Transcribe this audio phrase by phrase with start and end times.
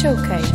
[0.00, 0.52] Showcase.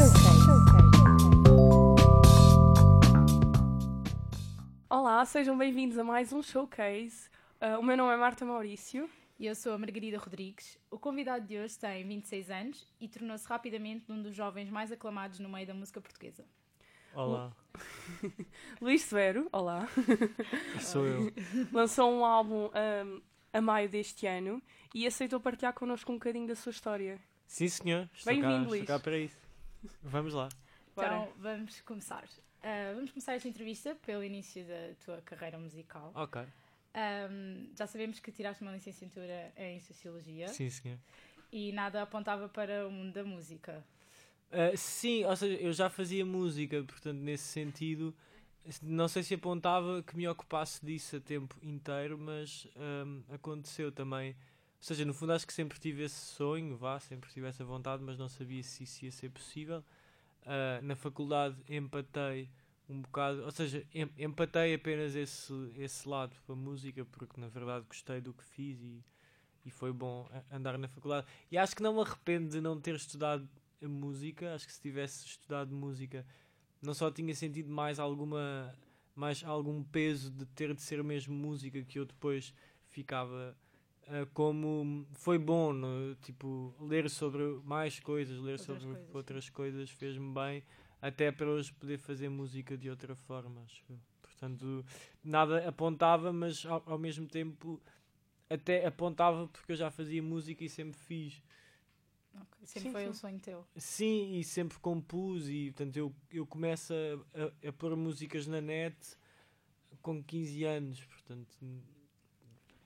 [4.90, 7.30] Olá, sejam bem-vindos a mais um Showcase.
[7.62, 9.10] Uh, o meu nome é Marta Maurício.
[9.38, 10.80] E eu sou a Margarida Rodrigues.
[10.90, 15.40] O convidado de hoje tem 26 anos e tornou-se rapidamente um dos jovens mais aclamados
[15.40, 16.46] no meio da música portuguesa.
[17.14, 17.52] Olá,
[18.80, 19.90] Luís Severo, olá,
[20.80, 21.34] sou eu.
[21.70, 23.22] lançou um álbum um,
[23.52, 24.64] a maio deste ano
[24.96, 27.20] e aceitou partilhar connosco um bocadinho da sua história.
[27.54, 28.10] Sim, senhor.
[28.14, 28.86] Estou Bem-vindo, estou Luís.
[28.86, 29.43] cá para isso.
[30.02, 30.50] Vamos lá.
[30.96, 31.08] Bora.
[31.08, 32.24] Então vamos começar.
[32.62, 36.12] Ah, vamos começar esta entrevista pelo início da tua carreira musical.
[36.16, 36.42] Ok.
[36.94, 41.00] Ahm, já sabemos que tiraste uma licenciatura em Sociologia Sim, senhor.
[41.52, 43.84] e nada apontava para o mundo da música.
[44.52, 48.16] Ah, sim, ou seja, eu já fazia música, portanto, nesse sentido,
[48.84, 54.36] não sei se apontava que me ocupasse disso a tempo inteiro, mas ahm, aconteceu também.
[54.84, 58.04] Ou seja, no fundo, acho que sempre tive esse sonho, vá, sempre tive essa vontade,
[58.04, 59.82] mas não sabia se isso ia ser possível.
[60.46, 62.50] Ah, na faculdade empatei
[62.90, 67.48] um bocado, ou seja, em- empatei apenas esse, esse lado para a música, porque na
[67.48, 69.02] verdade gostei do que fiz e,
[69.66, 71.28] e foi bom andar na faculdade.
[71.50, 73.48] E acho que não me arrependo de não ter estudado
[73.82, 76.26] música, acho que se tivesse estudado música
[76.82, 78.74] não só tinha sentido mais alguma
[79.16, 82.54] mais algum peso de ter de ser mesmo música que eu depois
[82.90, 83.56] ficava
[84.08, 89.18] ah, como foi bom no, tipo ler sobre mais coisas ler Outras sobre coisas, sim.
[89.18, 90.64] outras coisas fez-me bem
[91.02, 93.84] até para hoje poder fazer música de outra forma acho
[94.22, 94.86] portanto
[95.24, 97.82] nada apontava mas ao, ao mesmo tempo
[98.50, 101.42] até apontava porque eu já fazia música e sempre fiz
[102.36, 103.10] Ok, Sempre Sim, foi sim.
[103.10, 103.68] um sonho teu.
[103.76, 108.60] Sim, e sempre compus e portanto eu, eu começo a, a, a pôr músicas na
[108.60, 108.98] net
[110.02, 111.56] com 15 anos, portanto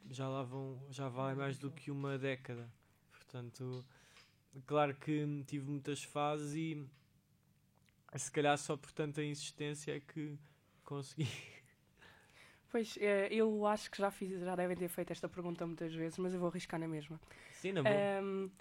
[0.10, 2.70] já lá vão, já vai mais do que uma década.
[3.12, 3.86] Portanto,
[4.66, 6.88] claro que tive muitas fases e
[8.18, 10.38] se calhar só por tanta insistência é que
[10.84, 11.28] consegui.
[12.70, 16.18] Pois, eh, eu acho que já, fiz, já devem ter feito esta pergunta muitas vezes,
[16.18, 17.18] mas eu vou arriscar na mesma.
[17.54, 17.96] Sim, na boa.
[18.22, 18.52] Um,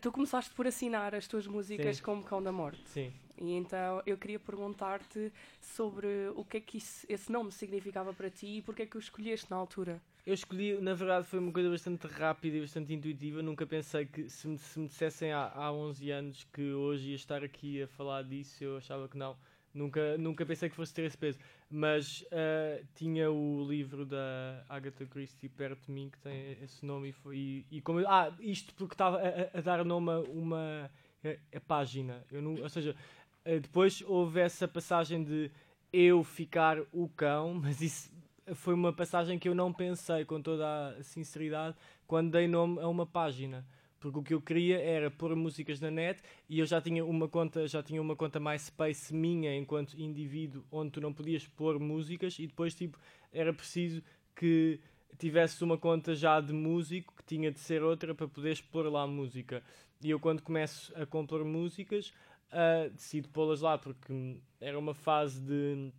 [0.00, 2.02] tu começaste por assinar as tuas músicas Sim.
[2.04, 2.88] como Cão da Morte.
[2.88, 3.12] Sim.
[3.36, 6.06] E então eu queria perguntar-te sobre
[6.36, 9.00] o que é que isso- esse nome significava para ti e porque é que o
[9.00, 10.00] escolheste na altura.
[10.26, 13.42] Eu escolhi, na verdade, foi uma coisa bastante rápida e bastante intuitiva.
[13.42, 17.14] Nunca pensei que, se me, se me dissessem há, há 11 anos que hoje ia
[17.14, 19.36] estar aqui a falar disso, eu achava que não.
[19.74, 21.38] Nunca, nunca pensei que fosse ter esse peso.
[21.70, 27.10] Mas ah, tinha o livro da Agatha Christie perto de mim que tem esse nome.
[27.10, 30.90] E, foi, e, e como ah, isto porque estava a, a- dar nome a uma
[31.22, 32.24] a, a página.
[32.32, 32.96] Eu não, ou seja,
[33.44, 35.50] ah, depois houve essa passagem de
[35.92, 38.10] eu ficar o cão, mas isso
[38.54, 42.88] foi uma passagem que eu não pensei com toda a sinceridade quando dei nome a
[42.88, 43.66] uma página.
[43.98, 47.26] Porque o que eu queria era pôr músicas na net e eu já tinha uma
[47.26, 52.38] conta, já tinha uma conta MySpace minha enquanto indivíduo onde tu não podias pôr músicas
[52.38, 52.98] e depois tipo
[53.32, 54.02] era preciso
[54.36, 54.78] que
[55.16, 59.06] tivesse uma conta já de músico que tinha de ser outra para poderes pôr lá
[59.06, 59.62] música.
[60.02, 62.12] E eu quando começo a compor músicas
[62.52, 65.90] ah, decido pô-las lá porque era uma fase de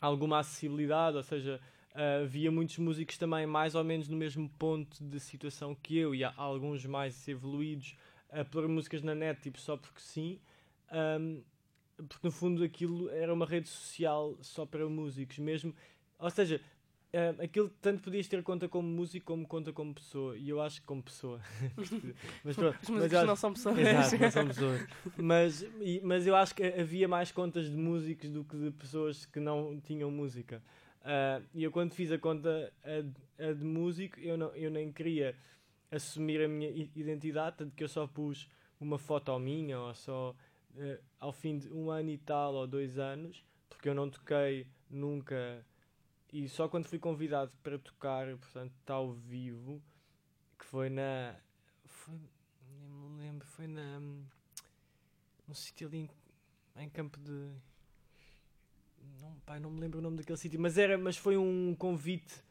[0.00, 1.60] alguma acessibilidade, ou seja,
[1.94, 6.14] ah, havia muitos músicos também mais ou menos no mesmo ponto de situação que eu
[6.14, 7.96] e alguns mais evoluídos
[8.30, 10.38] a pôr músicas na net, tipo só porque sim,
[10.90, 11.42] Ahm,
[12.08, 15.74] porque no fundo aquilo era uma rede social só para músicos mesmo,
[16.18, 16.60] ou seja,
[17.12, 20.80] ah, aquilo tanto podias ter conta como músico como conta como pessoa, e eu acho
[20.80, 21.40] que como pessoa.
[22.44, 23.78] mas pronto, Os mas acho- não são pessoas.
[23.78, 24.86] Exato, não são pessoas.
[25.16, 29.24] Mas, e- mas eu acho que havia mais contas de músicos do que de pessoas
[29.26, 30.62] que não tinham música.
[31.02, 34.70] Ah, e eu quando fiz a conta a, de- a de músico, eu, não, eu
[34.70, 35.36] nem queria
[35.90, 38.48] assumir a minha identidade, tanto que eu só pus
[38.80, 40.34] uma foto minha, ou só
[40.76, 44.66] eh, ao fim de um ano e tal, ou dois anos, porque eu não toquei
[44.90, 45.64] nunca,
[46.36, 49.82] e só quando fui convidado para tocar, portanto, ao vivo,
[50.58, 51.34] que foi na...
[51.86, 52.14] Foi,
[52.78, 53.98] nem me lembro, foi na...
[53.98, 56.10] num sítio ali
[56.76, 57.50] em, em campo de...
[59.18, 62.44] Não, pai, não me lembro o nome daquele sítio, mas, era, mas foi um convite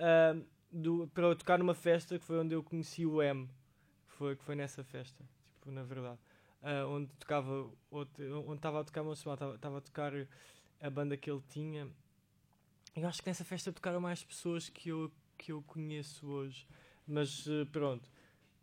[0.00, 0.36] ah,
[0.72, 4.34] do, para eu tocar numa festa que foi onde eu conheci o M, que foi,
[4.34, 5.24] que foi nessa festa,
[5.54, 6.18] tipo, na verdade.
[6.60, 10.12] Ah, onde tocava onde estava a tocar estava a tocar
[10.80, 11.88] a banda que ele tinha.
[13.00, 16.66] Eu acho que nessa festa tocaram mais pessoas que eu, que eu conheço hoje.
[17.06, 18.10] Mas eh, pronto.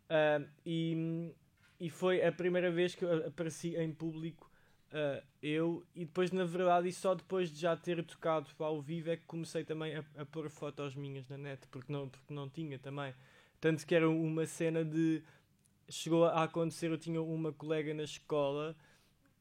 [0.08, 1.32] Ah, e,
[1.80, 4.50] e foi a primeira vez que eu apareci em público
[4.92, 9.10] ah, eu, e depois, na verdade, e só depois de já ter tocado ao vivo
[9.10, 12.48] é que comecei também a, a pôr fotos minhas na net, porque não, porque não
[12.48, 13.14] tinha também.
[13.60, 15.22] Tanto que era uma cena de
[15.88, 18.76] chegou a acontecer, eu tinha uma colega na escola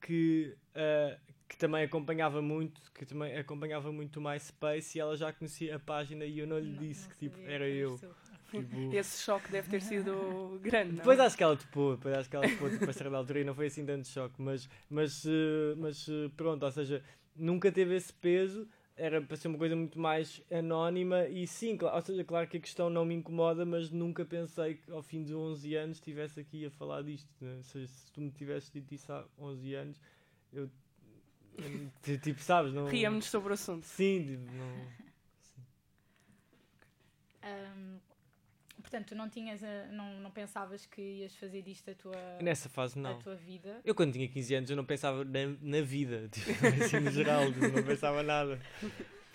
[0.02, 5.32] que, uh, que também acompanhava muito, que também acompanhava muito o MySpace e ela já
[5.32, 7.98] conhecia a página e eu não lhe Não- disse não que tipo, era eu.
[7.98, 8.16] Tipo,
[8.96, 10.98] Esse choque deve ter sido grande, não?
[10.98, 13.44] Depois acho que ela topou, depois acho que ela topou tipo, a certa altura e
[13.44, 17.04] não foi assim tanto choque, mas, mas, eh, mas eh, pronto, ou seja,
[17.36, 22.02] nunca teve esse peso, era para ser uma coisa muito mais anónima e sim, ou
[22.02, 25.36] seja, claro que a questão não me incomoda, mas nunca pensei que ao fim de
[25.36, 27.58] 11 anos estivesse aqui a falar disto, né?
[27.58, 30.00] ou seja, se tu me tivesses dito isso há 11 anos,
[30.54, 30.70] eu,
[32.22, 32.88] tipo, sabes, não...
[32.88, 33.84] Ríamos sobre o assunto.
[33.86, 35.06] Sim, tipo, não...
[37.44, 37.98] Ahm,
[38.82, 42.68] portanto, tu não tinhas, a- não, não pensavas que ias fazer disto a tua, Nessa
[42.70, 43.12] fase não.
[43.12, 43.80] a tua vida.
[43.86, 46.50] Eu quando tinha 15 anos eu não pensava na, na vida, tipo,
[46.84, 48.60] assim no geral, tipo, não pensava nada.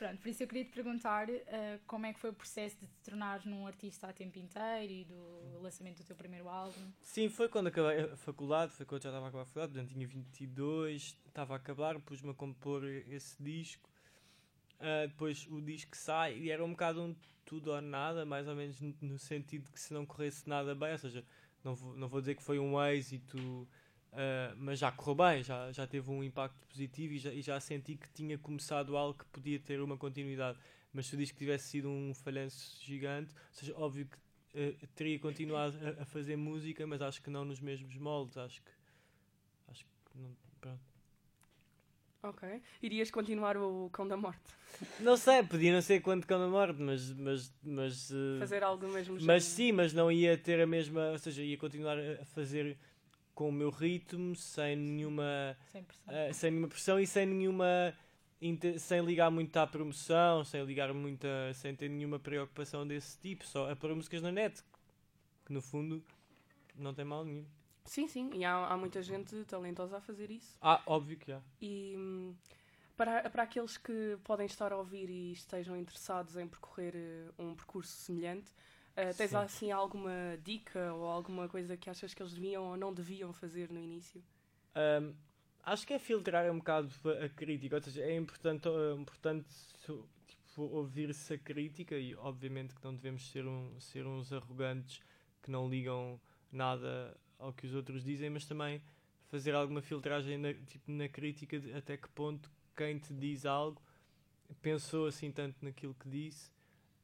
[0.01, 2.87] Pronto, por isso eu queria te perguntar ah, como é que foi o processo de
[2.87, 6.91] te tornares num artista a tempo inteiro e do lançamento do teu primeiro álbum.
[7.03, 9.93] Sim, foi quando acabei a faculdade, foi quando já estava a acabar a faculdade, portanto
[9.93, 13.91] tinha 22, estava a acabar, pus-me a compor esse disco.
[14.81, 17.15] Ah, depois o disco sai e era um bocado um
[17.45, 20.93] tudo ou nada, mais ou menos no, no sentido que se não corresse nada bem,
[20.93, 21.23] ou seja,
[21.63, 23.69] não vou, não vou dizer que foi um êxito,
[24.13, 27.59] ah, mas já correu bem, já, já teve um impacto positivo e já, e já
[27.61, 30.59] senti que tinha começado algo que podia ter uma continuidade.
[30.93, 34.19] Mas se o disco tivesse sido um falhanço gigante, ou seja, óbvio que
[34.55, 38.37] eh, teria continuado a, a fazer música, mas acho que não nos mesmos moldes.
[38.37, 38.71] Acho que.
[39.69, 40.37] Acho que não.
[40.61, 40.81] Pronto.
[42.23, 42.61] Ok.
[42.83, 44.43] Irias continuar o Cão da Morte?
[44.99, 47.11] Não sei, podia não ser quando cão da morte, mas.
[47.13, 49.41] Mas, mas, eh, Fazer algo do mesmo mas género?
[49.41, 51.11] sim, mas não ia ter a mesma.
[51.13, 52.77] Ou seja, ia continuar a fazer
[53.41, 55.57] com o meu ritmo, sem nenhuma.
[55.73, 56.15] Sem pressão.
[56.15, 57.95] eh, sem nenhuma pressão e sem nenhuma.
[58.79, 63.47] Sem ligar muito à promoção, sem ligar muito a- sem ter nenhuma preocupação desse tipo,
[63.47, 64.63] só a pôr músicas na net,
[65.47, 66.03] que no fundo
[66.77, 67.47] não tem mal nenhum.
[67.87, 68.31] Sim, sim.
[68.35, 70.55] E há, há muita gente talentosa a fazer isso.
[70.61, 71.41] Ah, óbvio que há.
[71.63, 71.97] E
[72.95, 77.55] para, para aqueles que podem estar a ouvir e estejam interessados em percorrer eh, um
[77.55, 78.51] percurso semelhante,
[78.97, 79.37] eh, tens Sim.
[79.37, 83.71] assim alguma dica ou alguma coisa que achas que eles deviam ou não deviam fazer
[83.71, 84.23] no início?
[84.77, 85.15] Um,
[85.63, 86.91] acho que é filtrar um bocado
[87.25, 89.49] a crítica, ou seja, é importante, uh, importante
[90.27, 95.01] tipo, ouvir-se a crítica e obviamente que não devemos ser, um, ser uns arrogantes
[95.43, 96.21] que não ligam
[96.53, 98.83] nada ao que os outros dizem, mas também
[99.29, 103.81] fazer alguma filtragem na, tipo, na crítica de até que ponto quem te diz algo
[104.61, 106.51] pensou assim tanto naquilo que disse,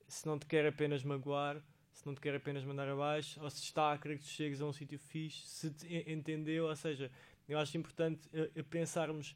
[0.09, 1.62] se não te quer apenas magoar,
[1.96, 4.60] se não te quer apenas mandar abaixo, ou se está a querer que tu chegues
[4.60, 7.10] a um sítio fixe, se te entendeu, ou seja,
[7.48, 9.34] eu acho importante eh, pensarmos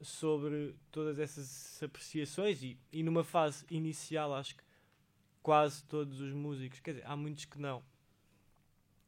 [0.00, 4.64] sobre todas essas apreciações e, e numa fase inicial acho que
[5.40, 7.84] quase todos os músicos, quer dizer, há muitos que não,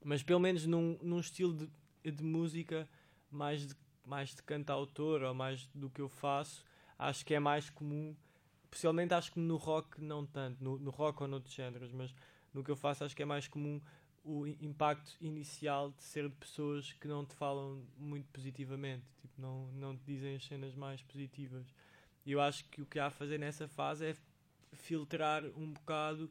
[0.04, 2.88] mas pelo menos num, num estilo de, de música
[3.28, 3.74] mais de,
[4.06, 6.64] mais de cantautor ou mais do que eu faço,
[6.96, 8.14] acho que é mais comum,
[8.62, 12.14] especialmente acho que no rock não tanto, no, no rock ou noutros géneros, mas
[12.52, 13.80] no que eu faço acho que é mais comum
[14.24, 19.72] o impacto inicial de ser de pessoas que não te falam muito positivamente, tipo, não,
[19.72, 21.66] não te dizem as cenas mais positivas.
[22.26, 24.16] E eu acho que o que há a fazer nessa fase é
[24.72, 26.30] filtrar um bocado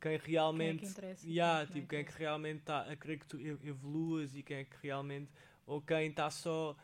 [0.00, 0.80] quem realmente.
[0.80, 1.26] Quem é que interessa?
[1.26, 4.36] Yeah, Quem é tipo, que quem é que realmente está a querer que tu evoluas
[4.36, 5.30] e quem é que realmente.
[5.64, 6.76] Ou quem está só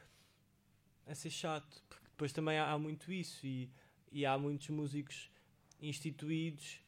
[1.07, 1.83] a ser chato.
[1.89, 3.71] Porque depois também há, há muito isso e,
[4.13, 5.31] e há muitos músicos
[5.81, 6.81] instituídos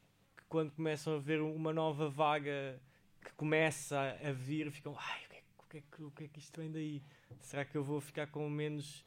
[0.51, 2.77] quando começam a ver uma nova vaga
[3.23, 5.21] que começa a, vir ficam ai,
[5.57, 7.01] o que, é, que- o, que é o que é que isto vem daí?
[7.39, 9.05] Será que eu vou ficar com menos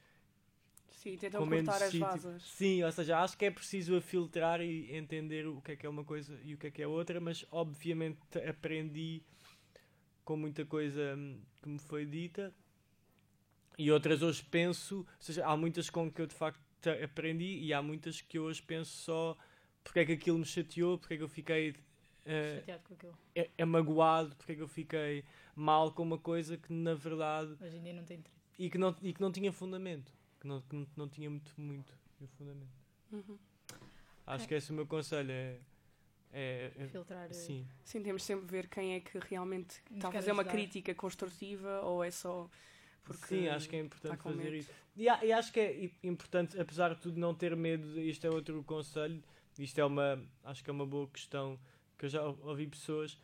[0.91, 1.99] Sim, tentam com cortar as sítio.
[2.01, 2.43] vasas.
[2.43, 5.85] Sim, ou seja, acho que é preciso a filtrar e entender o que é que
[5.85, 9.23] é uma coisa e o que é que é outra, mas obviamente aprendi
[10.25, 12.55] com muita coisa hum, que me foi dita
[13.79, 16.63] e outras hoje penso, ou seja, há muitas com que eu de facto
[17.03, 19.37] aprendi e há muitas que eu hoje penso só
[19.85, 21.75] porque é que aquilo me chateou, porque é que eu fiquei
[22.25, 23.19] eh, Chateado com aquilo.
[23.35, 25.25] é, é magoado, porque é que eu fiquei
[25.55, 28.41] mal com uma coisa que na verdade Hoje em dia não tem interesse.
[28.59, 30.11] e que não, e que não tinha fundamento,
[30.41, 31.95] que não, que não, não tinha muito, muito
[32.39, 32.73] fundamento.
[33.13, 33.39] Uhum.
[34.27, 35.31] Acho que esse é o meu conselho.
[35.31, 35.59] É,
[36.33, 37.29] é, é- Filtrar.
[37.29, 37.67] eh, sim.
[37.85, 40.53] Sim, temos sempre de ver quem é que realmente Nos está a fazer uma ajudar.
[40.57, 42.49] crítica construtiva ou é só
[43.05, 44.57] porque sim, acho que é importante fazer medo.
[44.57, 44.71] isso.
[44.97, 48.01] E, e acho que é importante, apesar de tudo, não ter medo.
[48.01, 49.23] Isto é outro conselho.
[49.59, 51.59] Isto é uma, acho que é uma boa questão
[51.99, 53.19] que eu já ou- ouvi pessoas.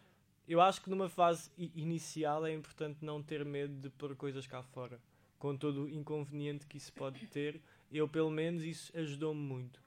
[0.46, 4.62] Eu acho que numa fase inicial é importante não ter medo de pôr coisas cá
[4.62, 5.00] fora,
[5.38, 7.60] com todo o inconveniente que isso pode ter.
[7.90, 9.82] Eu, pelo menos, isso ajudou-me muito.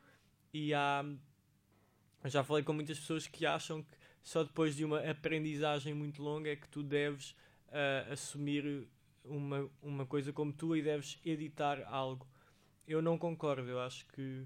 [0.54, 1.04] E há.
[2.26, 6.50] Já falei com muitas pessoas que acham que só depois de uma aprendizagem muito longa
[6.50, 7.32] é que tu deves
[7.68, 8.88] uh, assumir
[9.26, 12.26] uma, uma coisa como tu e deves editar algo.
[12.88, 14.46] Eu não concordo, eu acho que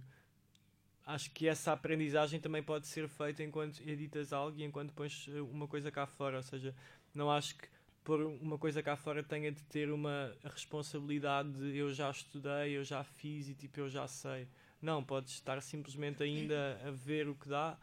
[1.08, 5.42] acho que essa aprendizagem também pode ser feita enquanto editas algo e enquanto pões eh,
[5.42, 6.76] uma coisa cá fora, ou seja,
[7.16, 7.68] não acho que
[8.04, 12.84] pôr uma coisa cá fora tenha de ter uma responsabilidade de eu já estudei, eu
[12.84, 14.48] já fiz e tipo eu já sei.
[14.82, 17.78] Não, podes estar simplesmente ainda a ver o que dá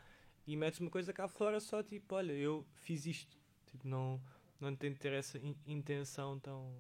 [0.47, 3.37] e metes uma coisa cá fora só tipo, olha, eu fiz isto.
[3.66, 4.21] Tipo, não,
[4.61, 6.71] não tem de ter essa in intenção tão.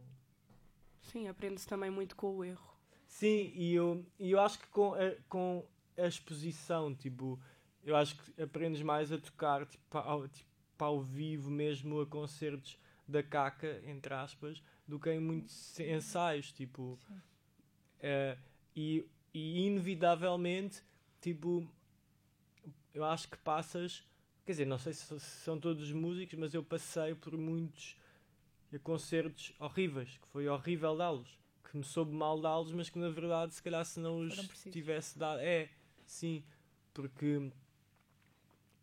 [1.00, 2.74] Sim, aprende-se também muito com o erro.
[3.06, 5.64] Sim, e eu, e eu acho que com a, com
[5.96, 7.40] a exposição, tipo,
[7.82, 10.48] eu acho que aprendes mais a tocar tipo, ao, tipo,
[10.78, 16.98] ao vivo mesmo a concertos da caca, entre aspas, do que em muitos ensaios, tipo.
[17.98, 18.38] Uh,
[18.74, 20.82] e, e inevitavelmente,
[21.20, 21.66] tipo,
[22.92, 24.04] eu acho que passas
[24.44, 27.96] Quer dizer, não sei se são todos músicos, mas eu passei por muitos
[28.82, 31.38] concertos horríveis, que foi horrível dá-los,
[31.70, 34.36] que me soube mal dá-los, mas que na verdade, se calhar, se não os
[34.70, 35.40] tivesse dado.
[35.40, 35.70] É,
[36.06, 36.44] sim,
[36.92, 37.50] porque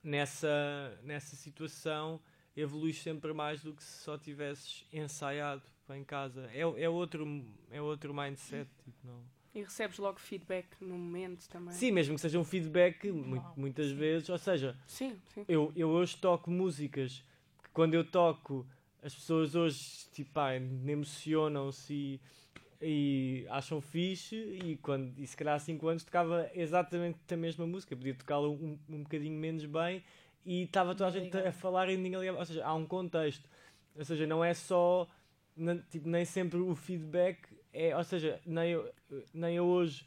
[0.03, 2.19] nessa, nessa situação
[2.55, 6.49] evoluís sempre mais do que se só tivesses ensaiado em casa.
[6.53, 8.69] É, é, outro, é outro mindset.
[8.83, 9.21] Tipo, não.
[9.53, 11.73] E recebes logo feedback no momento também.
[11.73, 13.11] Sim, mesmo que seja um feedback,
[13.55, 13.95] muitas sim.
[13.95, 14.29] vezes.
[14.29, 15.43] Ou seja, sim, sim.
[15.47, 17.23] Eu, eu hoje toco músicas
[17.61, 18.65] que quando eu toco,
[19.03, 20.39] as pessoas hoje tipo,
[20.87, 22.21] emocionam-se e,
[22.81, 24.35] e, acham fixe.
[24.35, 27.95] E, quando, e se calhar há 5 anos tocava exatamente a mesma música.
[27.95, 30.03] Podia tocá-la um, um bocadinho menos bem
[30.45, 32.39] e estava toda a gente a falar e ninguém ligava.
[32.39, 33.50] Ou seja, há um contexto.
[33.95, 35.07] Ou seja, não é só.
[35.89, 38.93] Tipo, nem sempre o feedback é, ou seja, nem eu,
[39.33, 40.05] nem eu hoje,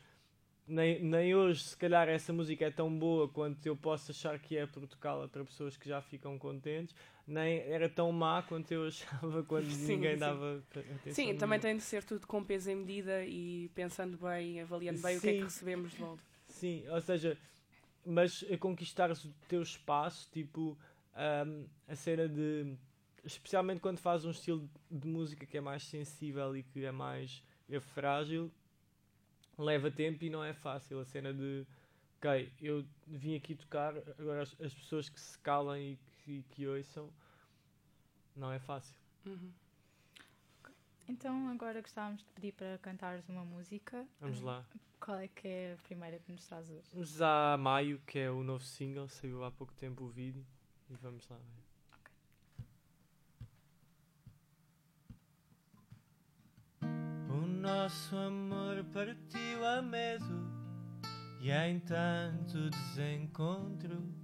[0.67, 4.57] nem, nem hoje, se calhar, essa música é tão boa quanto eu posso achar que
[4.57, 6.95] é por tocá-la para pessoas que já ficam contentes,
[7.27, 10.21] nem era tão má quanto eu achava quando sim, ninguém sim.
[10.21, 11.13] dava atenção.
[11.13, 15.13] Sim, também tem de ser tudo com peso em medida e pensando bem, avaliando bem
[15.13, 15.19] sim.
[15.19, 16.23] o que é que recebemos de volta.
[16.49, 17.39] Sim, ou seja,
[18.05, 20.79] mas conquistares o teu espaço, tipo,
[21.47, 22.77] um, a cena de.
[23.25, 27.43] Especialmente quando fazes um estilo de música que é mais sensível e que é mais
[27.71, 28.53] é frágil,
[29.57, 31.01] leva tempo e não é fácil.
[31.01, 31.67] A cena de,
[32.19, 36.67] ok, eu vim aqui tocar, agora as, as pessoas que se calem e que, que
[36.67, 37.11] ouçam,
[38.35, 38.97] não é fácil.
[39.27, 39.53] Uhum.
[41.07, 44.07] Então agora gostávamos de pedir para cantares uma música.
[44.21, 44.65] Vamos lá.
[44.99, 46.89] Qual é que é a primeira que nos traz hoje?
[46.93, 50.45] Vamos a Maio, que é o novo single, saiu há pouco tempo o vídeo.
[50.89, 51.39] E vamos lá.
[57.65, 60.51] nosso amor partiu a medo
[61.41, 64.24] e em tanto desencontro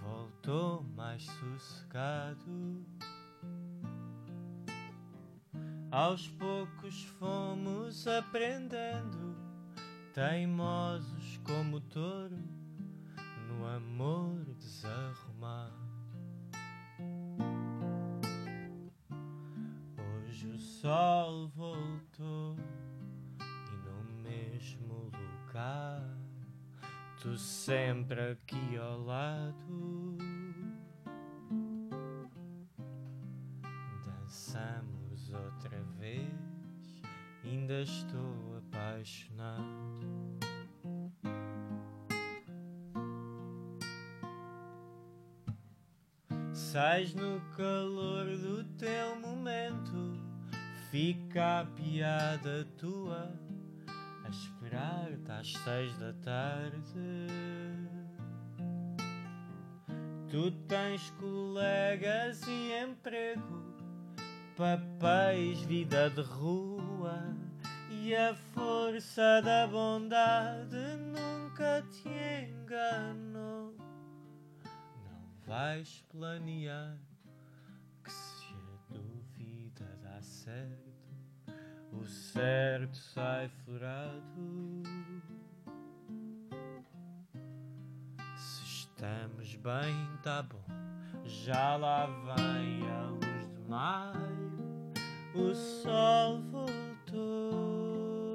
[0.00, 2.86] voltou mais sossegado.
[5.90, 9.36] Aos poucos fomos aprendendo,
[10.14, 12.38] teimosos como touro,
[13.48, 15.80] no amor desarrumado.
[19.98, 22.56] Hoje o sol voltou
[25.60, 26.19] lugar,
[27.20, 30.16] tu sempre aqui ao lado.
[34.06, 37.02] Dançamos outra vez,
[37.44, 39.60] ainda estou apaixonado.
[46.54, 50.18] Sais no calor do teu momento,
[50.90, 53.49] fica a piada tua
[54.70, 57.26] esperar-te às seis da tarde.
[60.30, 63.74] Tu tens colegas e emprego,
[64.56, 67.34] papéis, vida de rua
[67.90, 72.08] e a força da bondade nunca te
[72.48, 73.74] enganou.
[75.04, 76.96] Não vais planear
[78.04, 80.89] que se a dúvida dá certo
[82.00, 84.82] o certo sai furado.
[88.36, 90.64] Se estamos bem, tá bom.
[91.24, 94.92] Já lá vem a luz de maio,
[95.34, 98.32] o sol voltou.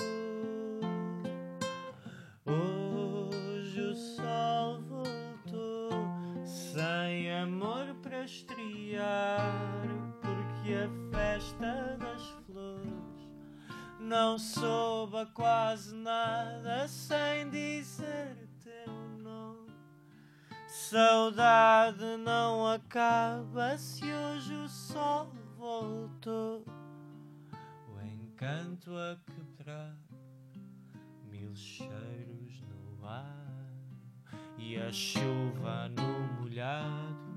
[2.45, 5.89] Hoje o sol voltou,
[6.45, 9.81] sem amor para estrear,
[10.21, 11.04] porque a
[14.05, 19.73] não souba quase nada sem dizer teu nome.
[20.67, 26.63] Saudade não acaba se hoje o sol voltou,
[27.89, 29.97] o encanto a quebrar,
[31.27, 33.71] mil cheiros no ar
[34.59, 37.34] e a chuva no molhado.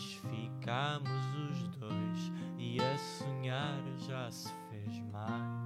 [0.00, 1.10] Mas ficamos
[1.50, 5.59] os dois e a sonhar já se fez mais.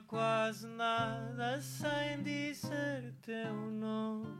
[0.00, 4.36] Quase nada sem dizer teu nome.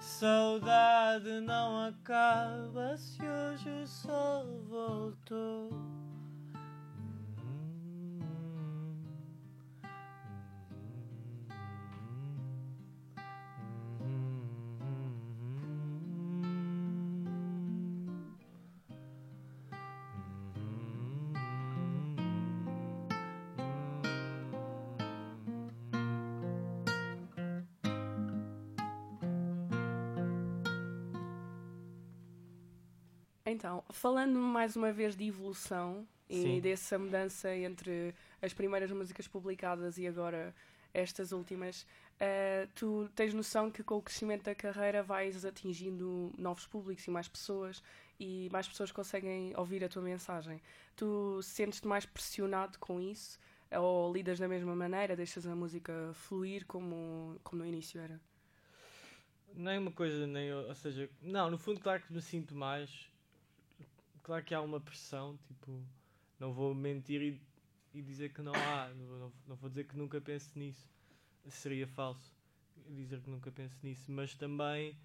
[0.00, 2.63] Saudade não acaba
[33.54, 36.56] Então, falando mais uma vez de evolução Sim.
[36.56, 40.52] e dessa mudança entre as primeiras músicas publicadas e agora
[40.92, 41.86] estas últimas,
[42.18, 47.10] eh, tu tens noção que com o crescimento da carreira vais atingindo novos públicos e
[47.12, 47.80] mais pessoas
[48.18, 50.60] e mais pessoas conseguem ouvir a tua mensagem.
[50.96, 53.38] Tu sentes-te mais pressionado com isso
[53.70, 58.20] ou lidas da mesma maneira, deixas a música fluir como, como no início era?
[59.54, 60.52] Nem uma coisa, nem.
[60.52, 63.13] Ou seja, não, no fundo, claro que me sinto mais.
[64.24, 65.80] Claro que há uma pressão, tipo.
[66.40, 67.40] Não vou mentir e,
[67.96, 68.88] e dizer que não há.
[68.94, 70.88] Não, vou- não, vou dizer que nunca penso nisso.
[71.48, 72.34] Seria falso
[72.88, 74.10] dizer que nunca penso nisso.
[74.10, 74.96] Mas também.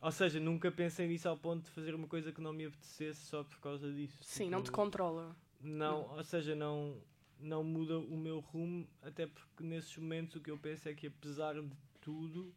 [0.00, 3.20] Ou seja, nunca pensei nisso ao ponto de fazer uma coisa que não me apetecesse
[3.26, 4.22] só por causa disso.
[4.22, 5.36] Sim, não te Tipo, controla.
[5.60, 6.96] não, ou seja, não,
[7.40, 11.08] não muda o meu rumo, até porque nesses momentos o que eu penso é que
[11.08, 12.54] apesar de tudo,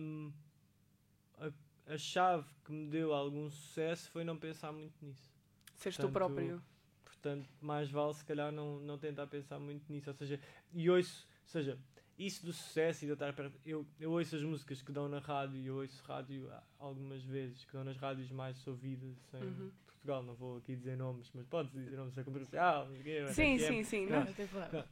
[0.00, 0.32] hum,
[1.88, 5.32] a, chave que me deu algum sucesso foi não pensar muito nisso.
[5.76, 6.62] Seres tu Portanto, próprio.
[7.04, 10.10] Portanto, mais vale se calhar não, não tentar pensar muito nisso.
[10.10, 10.40] Ou seja,
[10.72, 11.78] e ouço, ou seja,
[12.18, 13.58] isso do sucesso e de eu estar perto.
[13.64, 17.64] Eu, eu ouço as músicas que dão na rádio e eu ouço rádio algumas vezes,
[17.64, 19.70] que dão nas rádios mais ouvidas Uhum.
[19.98, 20.22] Portugal.
[20.22, 22.88] Não vou aqui dizer nomes, mas podes dizer nomes da comercial.
[22.88, 23.66] não sei Sim, RFM.
[23.68, 24.06] sim, sim.
[24.06, 24.24] Não.
[24.24, 24.32] Não.
[24.32, 24.86] Tem problema.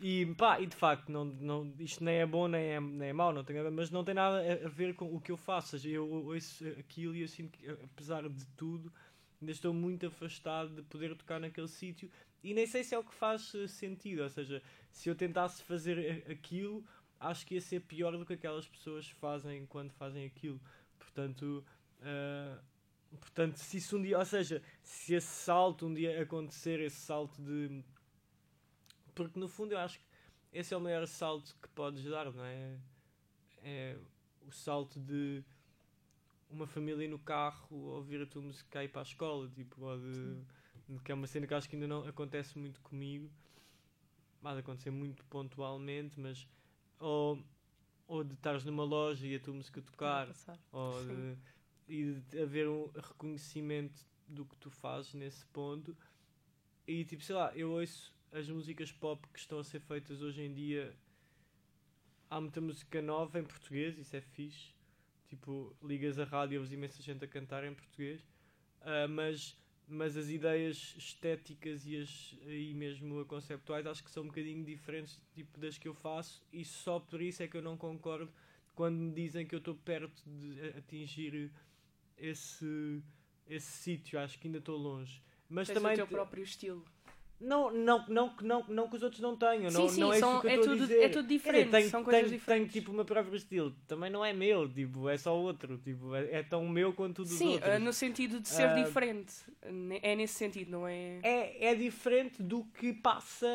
[0.00, 3.12] E, pá, e de facto, não, não, isto nem é bom nem é, nem é
[3.12, 5.76] mau, não tem, nada- mas não tem nada a, ver com o que eu faço.
[5.76, 8.92] Ou seja, eu ouço aquilo e eu sinto que, apesar de tudo,
[9.40, 12.10] ainda estou muito afastado de poder tocar naquele sítio
[12.42, 14.22] e nem sei se é o que faz eh, sentido.
[14.22, 16.84] Ou seja, se eu tentasse fazer a- aquilo,
[17.20, 20.60] acho que ia ser pior do que aquelas pessoas fazem quando fazem aquilo.
[20.98, 21.64] Portanto.
[22.02, 22.58] ah,
[23.20, 27.40] Portanto, se isso um dia, ou seja, se esse salto um dia acontecer, esse salto
[27.42, 27.82] de.
[29.14, 30.04] Porque no fundo eu acho que
[30.52, 32.78] esse é o maior salto que podes dar, não é?
[33.62, 33.96] É
[34.46, 35.42] o salto de
[36.50, 39.98] uma família no carro ouvir a tua música e ir para a escola, tipo, ou
[39.98, 40.36] de,
[40.88, 43.30] de- que é uma cena que acho que ainda não acontece muito comigo,
[44.40, 46.46] mas acontecer muito pontualmente, mas
[47.00, 47.42] ou,
[48.06, 50.28] ou de estares numa loja e a tua música tocar,
[50.70, 51.08] ou Sim.
[51.08, 51.38] de,
[51.88, 55.96] e de haver um reconhecimento do que tu fazes nesse ponto.
[56.86, 60.42] E tipo, sei lá, eu ouço as músicas pop que estão a ser feitas hoje
[60.42, 60.94] em dia.
[62.28, 64.74] Há muita música nova em português, isso é fixe.
[65.28, 68.24] Tipo, ligas a rádio e ouves imensa gente a cantar em português.
[68.80, 69.56] Ah, mas,
[69.88, 74.64] mas as ideias estéticas e, as, e mesmo a conceptuais acho que são um bocadinho
[74.64, 76.42] diferentes tipo, das que eu faço.
[76.52, 78.32] E só por isso é que eu não concordo
[78.74, 81.50] quando me dizem que eu estou perto de atingir
[82.18, 83.02] esse,
[83.48, 84.18] esse sítio.
[84.18, 85.22] Acho que ainda estou longe.
[85.48, 86.84] Mas Tens também o teu te- próprio estilo.
[87.40, 89.70] não, não, não, que- não, não que os outros não tenham.
[89.70, 91.02] Sim, não, sim, não é são- isso que é a tudo- dizer.
[91.02, 92.72] é tudo diferente, tenho- são coisas tenho- diferentes.
[92.72, 93.76] Tenho tipo o meu próprio estilo.
[93.86, 95.76] Também não é meu, tipo, é só outro.
[95.78, 97.70] Tipo, é, é tão meu quanto o dos Sim, outros.
[97.70, 99.34] ah, no sentido de ser Ah, diferente.
[100.02, 101.18] É nesse sentido, não é?
[101.22, 103.46] é, é diferente do que passa,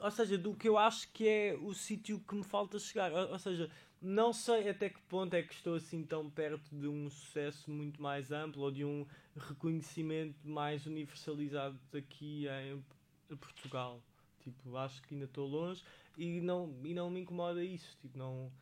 [0.00, 3.10] ou seja, do que eu acho que é o sítio que me falta chegar.
[3.12, 6.86] Ou, ou seja, não sei até que ponto é que estou assim tão perto de
[6.86, 9.06] um sucesso muito mais amplo ou de um
[9.36, 12.46] reconhecimento mais universalizado aqui
[13.28, 14.00] em Portugal.
[14.40, 15.82] Tipo, acho que ainda estou longe
[16.16, 17.96] e não, e não me incomoda isso.
[18.00, 18.44] Tipo, não.
[18.44, 18.52] Ou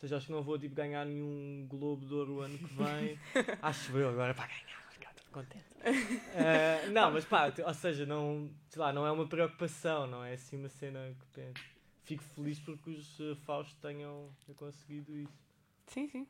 [0.00, 3.18] seja, acho que não vou tipo, ganhar nenhum Globo de Ouro o ano que vem.
[3.60, 4.82] acho eu agora para ganhar.
[5.30, 5.64] contente.
[6.34, 10.34] Eh, não, mas pá, ou seja, não, sei lá, não é uma preocupação, não é
[10.34, 11.60] assim uma cena que penso.
[12.02, 15.38] Fico feliz porque os uh, Faustos tenham conseguido isso.
[15.86, 16.26] Sim, sim.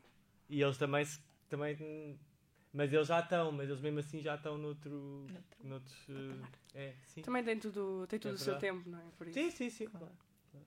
[0.48, 1.04] E eles também,
[1.48, 2.18] também
[2.72, 6.94] mas eles já estão, mas eles mesmo assim já estão noutro, Noutro noutros, uh, é,
[7.06, 7.22] sim.
[7.22, 9.04] Também tem tudo, tem tudo É o seu tempo, não é?
[9.16, 9.38] Por isso.
[9.38, 9.86] Sim, sim, sim.
[9.86, 10.08] Claro.
[10.50, 10.66] claro.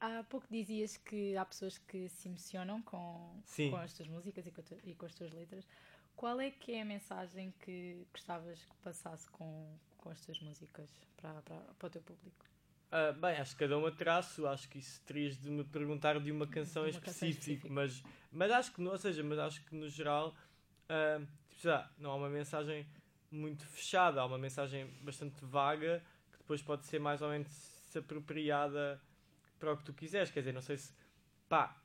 [0.00, 3.70] Há pouco dizias que há pessoas que se emocionam com, Sim.
[3.70, 5.66] com as tuas músicas e com, tu- e com as tuas letras.
[6.16, 10.90] Qual é que é a mensagem que gostavas que passasse com, com as tuas músicas
[11.16, 12.44] para, para, para o teu público?
[12.90, 16.30] Ah, bem, acho que cada uma traço, acho que isso terias de me perguntar de
[16.30, 17.68] uma canção De uma específica.
[17.68, 20.34] mas, mas acho que, ou seja, mas acho que no geral,
[20.88, 21.20] ah,
[21.50, 21.68] tipo,
[21.98, 22.86] não há uma mensagem
[23.30, 29.00] muito fechada, há uma mensagem bastante vaga que depois pode ser mais ou menos apropriada
[29.58, 30.92] para o que tu quiseres, quer dizer, não sei se,
[31.48, 31.76] pá,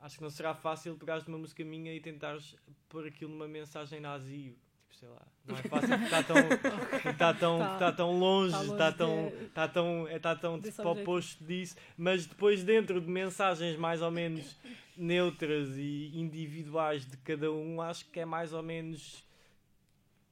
[0.00, 2.56] acho que não será fácil pegares numa música minha e tentares
[2.88, 4.56] pôr aquilo numa mensagem nazi,
[4.98, 6.36] sei lá, não é fácil porque está tão,
[7.12, 10.36] está tão, Tá- está tão longe, tá longe está tão, de- está tão, é, está
[10.36, 14.56] tão tipo, oposto disso, mas depois dentro de mensagens mais ou menos
[14.96, 19.24] neutras e individuais de cada um, acho que é mais ou menos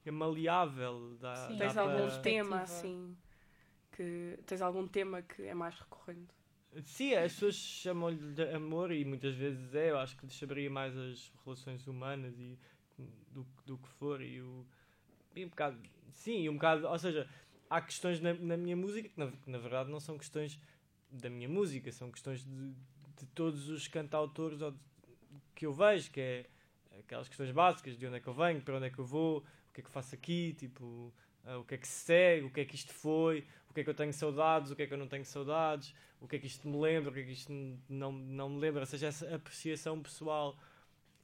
[0.05, 1.17] é maleável.
[1.19, 1.53] Dá, Sim.
[1.53, 3.17] dá Tens para- algum tema assim
[3.91, 6.33] que tens algum tema que é mais recorrente?
[6.83, 10.95] Sim, as pessoas chamam-lhe de amor e muitas vezes é, eu acho que saberia mais
[10.97, 12.59] as relações humanas e
[13.31, 14.65] do, do que for e o
[15.35, 15.77] e um bocado,
[16.11, 17.27] sim, um bocado, ou seja,
[17.69, 20.59] há questões na, na minha música que na, na verdade não são questões
[21.11, 22.71] da minha música, são questões de,
[23.19, 24.73] de todos os cantautores de-
[25.55, 26.45] que eu vejo, que é
[26.99, 29.39] aquelas questões básicas de onde é que eu venho, para onde é que eu vou,
[29.39, 31.13] o que é que eu faço aqui, tipo,
[31.45, 33.81] ah, o que é que se segue, o que é que isto foi, o que
[33.81, 36.35] é que eu tenho saudades, o que é que eu não tenho saudades, o que
[36.37, 37.51] é que isto me lembra, o que é que isto
[37.89, 40.57] não, não me lembra, ou seja, essa apreciação pessoal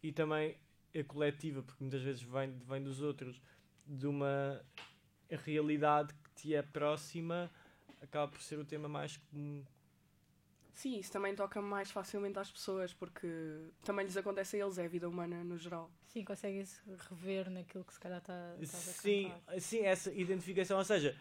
[0.04, 0.56] e também
[0.98, 3.42] a coletiva, porque muitas vezes vem, vem dos outros,
[3.86, 4.64] de uma
[5.30, 7.50] realidade que te é próxima,
[8.02, 9.64] acaba por ser o tema mais comum.
[10.74, 13.28] Sim, isso também toca mais facilmente às pessoas porque
[13.84, 15.92] também lhes acontece a eles, é a vida humana no geral.
[16.08, 20.84] Sim, consegues rever naquilo que se calhar tá- estás a Sim, sim, essa identificação, ou
[20.86, 21.16] seja,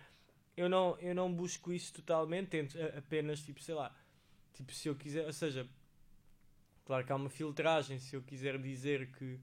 [0.57, 3.95] eu não, eu não busco isso totalmente, tento a- apenas, tipo, sei lá,
[4.55, 5.69] tipo, se eu quiser, ou seja,
[6.85, 9.39] claro que há uma filtragem, se eu quiser dizer que,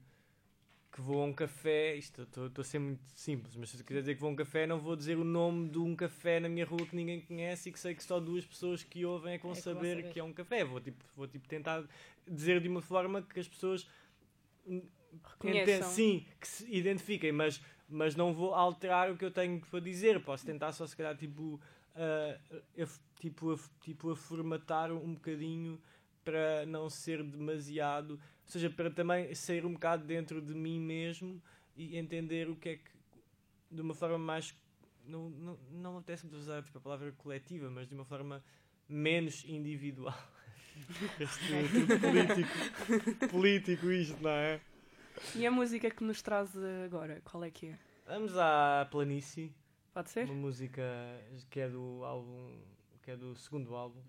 [0.90, 4.00] que vou a um café, isto estou a ser muito simples, mas se eu quiser
[4.00, 6.48] dizer que vou a um café, não vou dizer o nome de um café na
[6.48, 9.38] minha rua que ninguém conhece e que sei que só duas pessoas que ouvem é
[9.38, 10.12] que vão É que saber, saber.
[10.12, 10.64] que é um café.
[10.64, 11.84] Vou tipo, vou tipo tentar
[12.26, 13.86] dizer de uma forma que as pessoas
[15.24, 15.90] Reconheçam.
[15.90, 20.22] sim, que se identifiquem, mas, mas não vou alterar o que eu tenho para dizer.
[20.22, 21.60] Posso tentar só, se calhar, tipo,
[21.94, 22.38] a-
[23.20, 25.80] tipo, tipo, a formatar um bocadinho
[26.24, 28.20] para não ser demasiado.
[28.48, 31.42] Ou seja, para também sair um bocado dentro de mim mesmo
[31.76, 32.90] e entender o que é que.
[33.70, 34.54] de uma forma mais.
[35.04, 38.42] Não, não, não me apetece usar a palavra coletiva, mas de uma forma
[38.88, 40.16] menos individual.
[41.20, 44.60] Este é tudo político, político isto, não é?
[45.34, 47.78] E a música que nos traz agora, qual é que é?
[48.06, 49.52] Vamos à Planície,
[49.92, 50.24] Pode ser?
[50.24, 50.82] uma música
[51.50, 52.58] que é do álbum,
[53.02, 54.00] que é do segundo álbum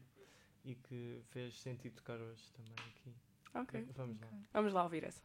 [0.64, 3.14] e que fez sentido tocar hoje também aqui.
[3.54, 3.88] Ok.
[3.96, 4.28] Vamos lá.
[4.54, 5.22] Vamos lá ouvir essa.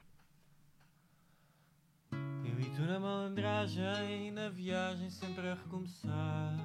[2.12, 6.56] Eu e tu na malandragem, na viagem sempre a recomeçar.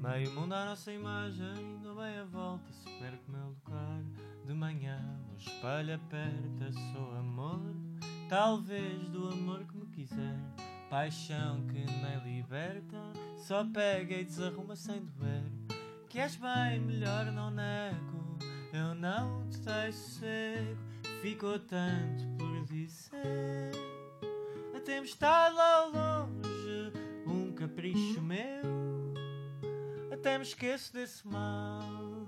[0.00, 4.02] Meio mundo à nossa imagem, dou bem a volta, se perco o meu lugar.
[4.46, 4.98] De manhã
[5.30, 7.60] o espelho aperta, sou amor,
[8.28, 10.38] talvez do amor que me quiser.
[10.88, 12.96] Paixão que nem liberta,
[13.36, 15.44] só pega e desarruma sem doer.
[16.08, 18.19] Que és bem, melhor não nego,
[18.76, 20.78] eu não te deixo cego.
[21.22, 23.70] Ficou tanto por dizer.
[24.74, 26.92] A tempestade lá longe,
[27.26, 29.14] um capricho meu.
[30.10, 32.26] Até me esqueço desse mal.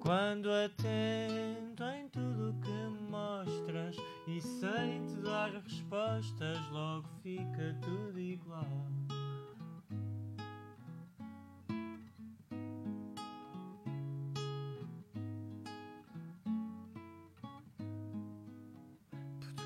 [0.00, 9.07] Quando atento em tudo que mostras e sem te dar respostas, logo fica tudo igual.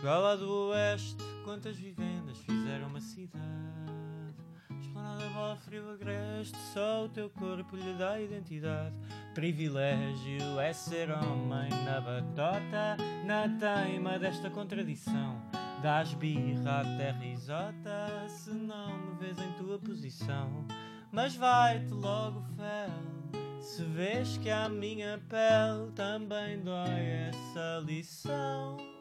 [0.02, 3.44] Portugal do Oeste, quantas vivendas fizeram uma cidade?
[4.80, 8.96] Esplanada, bola, frio, agreste, só o teu corpo lhe dá identidade.
[9.32, 15.40] Privilégio é ser homem na batota, na teima desta contradição.
[15.80, 20.66] Dás birra até risota, se não me vês em tua posição.
[21.12, 28.91] Mas vai-te logo fel, se vês que a minha pele também dói essa lição.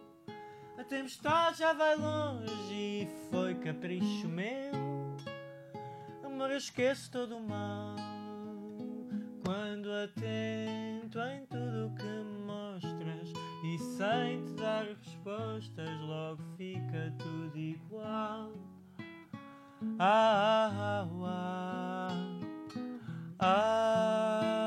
[0.82, 5.15] A tempestade já vai longe e foi capricho meu.
[6.26, 7.96] Amor, eu esqueço todo o mal
[9.46, 13.32] quando atento em tudo que mostras
[13.63, 18.52] e sem te dar respostas, logo fica tudo igual.
[20.00, 22.08] Ah, ah, ah,
[23.39, 24.61] ah, ah,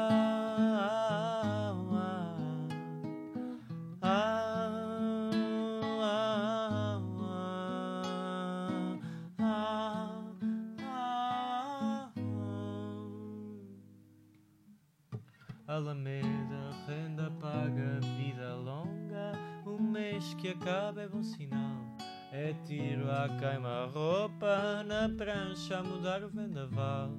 [15.75, 19.33] Alameda, renda paga, vida longa.
[19.67, 21.97] O mês que acaba é bom sinal.
[22.31, 27.11] É tiro à queima-roupa, na prancha a mudar o vendaval.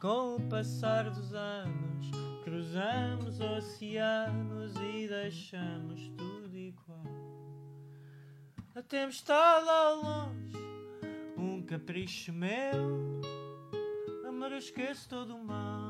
[0.00, 2.08] Com o passar dos anos,
[2.44, 7.02] cruzamos oceanos e deixamos tudo igual.
[8.76, 10.56] A tempestade ao longe,
[11.36, 13.20] um capricho meu.
[14.28, 15.85] Amor, esqueço todo o mal.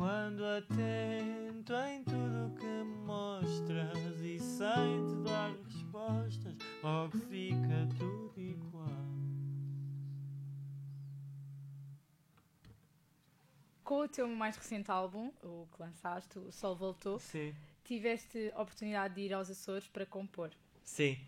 [0.00, 8.88] Quando atento em tudo que mostras e sem te dar respostas, logo fica tudo igual.
[13.84, 17.54] Com o teu mais recente álbum, o que lançaste, O Sol Voltou, Sim.
[17.84, 20.50] tiveste a oportunidade de ir aos Açores para compor.
[20.82, 21.18] Sim.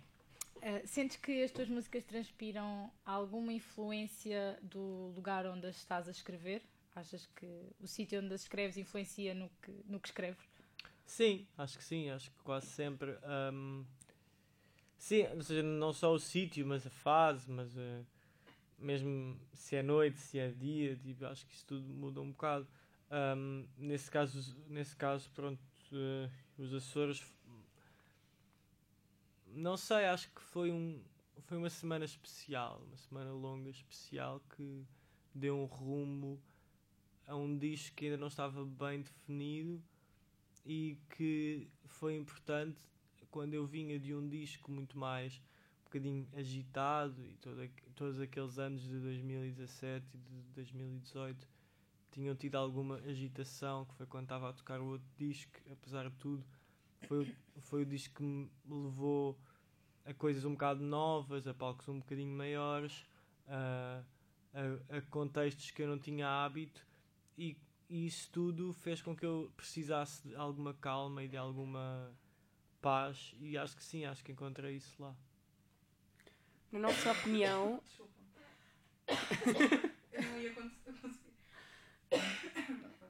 [0.56, 6.11] Uh, sentes que as tuas músicas transpiram alguma influência do lugar onde as estás a
[6.11, 6.62] escrever?
[6.94, 7.46] Achas que
[7.81, 10.44] o sítio onde as escreves influencia no que, no que escreves?
[11.07, 13.16] Sim, acho que sim, acho que quase sempre.
[13.52, 13.85] hum,
[14.98, 18.05] sim, ou seja, não só o sítio, mas a fase, mas eh,
[18.78, 22.68] mesmo se é noite, se é dia, tipo, acho que isso tudo muda um bocado.
[23.11, 25.61] Hum, nesse caso, nesse caso, pronto,
[25.92, 27.22] eh, os Açores.
[29.46, 31.02] Não sei, acho que foi um
[31.42, 34.87] foi uma semana especial, uma semana longa especial que
[35.35, 36.40] deu um rumo
[37.26, 39.82] a um disco que ainda não estava bem definido
[40.64, 42.78] e que foi importante
[43.30, 45.40] quando eu vinha de um disco muito mais
[45.80, 51.48] um bocadinho agitado e todo, todos aqueles anos de 2017 e de 2018
[52.11, 56.16] tinham tido alguma agitação que foi quando estava a tocar o outro disco apesar de
[56.16, 56.44] tudo.
[57.08, 59.38] Foi, foi o disco que me levou
[60.04, 63.06] a coisas um bocado novas a palcos um bocadinho maiores
[63.48, 64.02] a,
[64.52, 66.87] a, a contextos que eu não tinha hábito
[67.42, 67.57] e,
[67.88, 72.14] e isso tudo fez com que eu precisasse de alguma calma e de alguma
[72.81, 75.14] paz e acho que sim, acho que encontrei isso lá.
[76.70, 77.83] Na nossa opinião,
[80.12, 80.83] Eu não ia conseguir.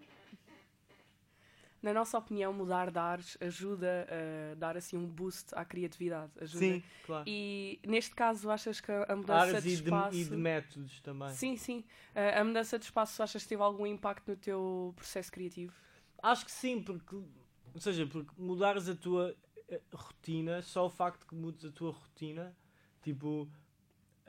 [1.83, 4.07] na nossa opinião, mudar de ares ajuda
[4.53, 6.31] a dar assim um boost à criatividade.
[6.41, 6.59] Ajuda.
[6.59, 7.25] Sim, claro.
[7.27, 10.17] E neste caso, achas que a mudança Áreas de e de, espaço.
[10.17, 11.31] e de métodos também.
[11.31, 11.85] Sim, sim.
[12.15, 15.75] A mudança de espaço, achas que teve algum impacto no teu processo criativo?
[16.23, 19.35] Acho que sim, porque, ou seja, porque mudares a tua
[19.69, 22.57] eh, rotina, só o facto que mudes a tua rotina,
[23.03, 23.51] tipo,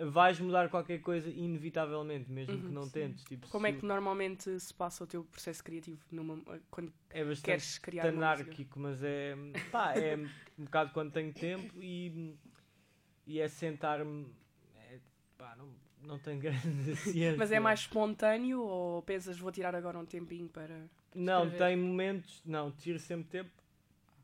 [0.09, 2.91] vais mudar qualquer coisa inevitavelmente, mesmo que Uhum, não sim.
[2.91, 3.23] tentes.
[3.25, 7.23] Tipo, Como é se- que normalmente se passa o teu processo criativo numa, quando é
[7.35, 9.35] queres criar anárquico, mas é,
[9.71, 12.35] pá, é um bocado quando tenho tempo e,
[13.27, 14.27] e é sentar-me,
[14.89, 14.99] é,
[15.37, 15.69] pá, não,
[16.01, 17.37] não tenho grande ciência.
[17.37, 20.89] Mas é mais espontâneo ou pensas vou tirar agora um tempinho para.
[21.15, 21.67] Não, escrever?
[21.67, 23.51] tem momentos, não, tiro sempre tempo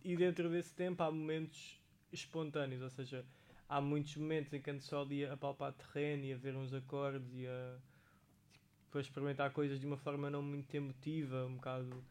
[0.03, 1.79] e dentro desse tempo há momentos
[2.11, 3.23] espontâneos, ou seja,
[3.69, 6.73] há muitos momentos em que ando só ali a palpar terreno e a ver uns
[6.73, 7.75] acordes e a,
[8.85, 12.03] tipo, experimentar coisas de uma forma não muito emotiva, um bocado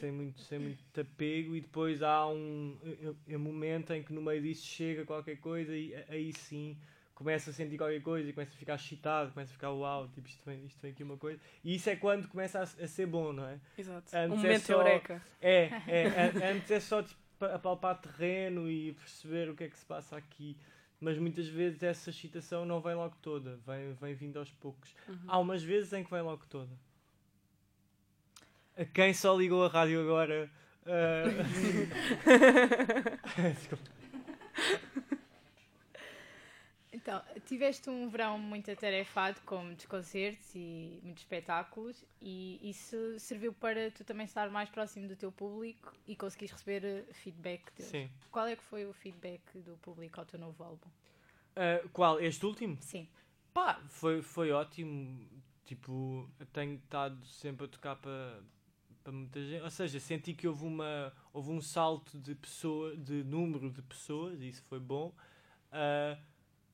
[0.00, 2.76] sem muito, sem muito apego e depois há um,
[3.28, 6.76] um- um momento em que no meio disso chega qualquer coisa e aí sim
[7.14, 10.26] começa a sentir qualquer coisa e começa a ficar excitado, começa a ficar uau, tipo
[10.26, 13.06] isto vem, isto vem aqui uma coisa e isso é quando começa a, a ser
[13.06, 13.60] bom, não é?
[13.78, 14.10] Exato.
[14.16, 15.22] Antes um é momento só- eureka.
[15.40, 16.06] É, é,
[16.50, 19.84] an- antes é só tipo, a palpar terreno e perceber o que é que se
[19.84, 20.56] passa aqui.
[21.02, 24.94] Mas muitas vezes essa excitação não vem logo toda, vem, vem vindo aos poucos.
[25.08, 25.16] Uhum.
[25.26, 26.70] Há umas vezes em que vem logo toda.
[28.76, 30.48] A quem só ligou a rádio agora.
[30.86, 31.24] ah,
[33.52, 33.90] Desculpa.
[37.02, 43.52] Então, tiveste um verão muito atarefado com muitos concertos e muitos espetáculos e isso serviu
[43.52, 47.90] para tu também estar mais próximo do teu público e conseguires receber eh, feedback deles.
[47.90, 48.10] Sim.
[48.30, 50.88] Qual é que foi o feedback do público ao teu novo álbum?
[51.56, 52.20] Ah, qual?
[52.20, 52.78] Este último?
[52.80, 53.08] Sim.
[53.52, 55.28] Pá, foi, foi ótimo.
[55.64, 58.40] Tipo, tenho estado sempre a tocar para
[59.02, 59.62] para muita gente.
[59.62, 64.40] Ou seja, senti que houve, uma, houve um salto de pessoa, de número de pessoas,
[64.40, 65.12] e isso foi bom.
[65.72, 66.16] Uh,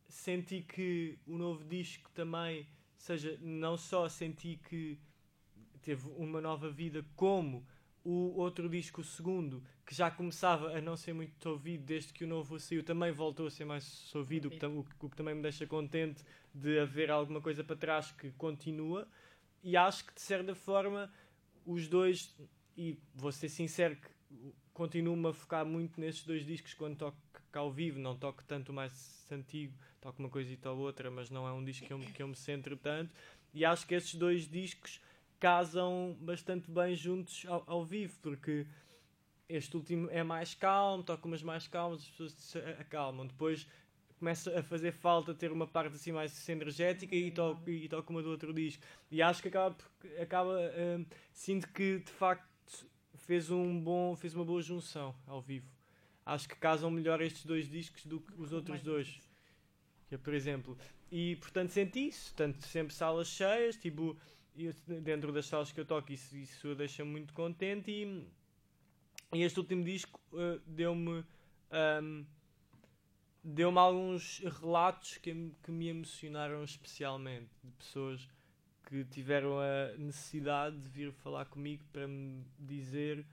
[0.09, 2.67] senti que o novo disco também,
[2.97, 4.99] seja, não só senti que
[5.83, 7.67] teve uma nova vida, como
[8.05, 12.25] o outro disco, o segundo, que já começava a não ser muito ouvido desde que
[12.25, 15.43] o novo saiu, também voltou a ser mais ouvido, o que, o, que também me
[15.43, 19.07] deixa contente de haver alguma coisa para trás que continua.
[19.63, 21.13] E acho que de certa forma
[21.67, 22.35] os dois,
[22.77, 24.09] e vou ser sincero, que
[24.73, 27.17] continuo-me a focar muito nesses dois discos quando toco
[27.51, 31.31] cá ao vivo, não toco tanto o mais antigo, toco uma coisa ou outra, mas
[31.31, 33.13] não é um disco que eu, que eu me centro tanto.
[33.55, 35.01] E acho que esses dois discos
[35.39, 38.67] casam bastante bem juntos ao, ao vivo, porque
[39.49, 43.27] este último é mais calmo, toca umas mais calmas, as pessoas se acalmam.
[43.27, 43.67] Depois
[44.19, 48.23] começa a fazer falta ter uma parte assim mais energética e toco, e toco uma
[48.23, 48.83] do outro disco.
[49.11, 49.77] E acho que acaba,
[50.21, 52.47] acaba uh, sinto que de facto
[53.15, 55.71] fez um bom, fez uma boa junção ao vivo.
[56.27, 59.28] Acho que casam melhor estes dois discos do que os outros dois.
[60.17, 60.79] Por exemplo,
[61.11, 64.17] e portanto senti isso, tanto sempre salas cheias, tipo,
[65.03, 68.27] dentro das salas que eu toco, isso, isso deixa-me muito contente e,
[69.35, 71.25] e este último disco uh, deu-me
[72.03, 72.27] um,
[73.45, 78.29] deu-me alguns relatos que, que me emocionaram especialmente de pessoas
[78.87, 83.25] que tiveram a necessidade de vir falar comigo para me dizer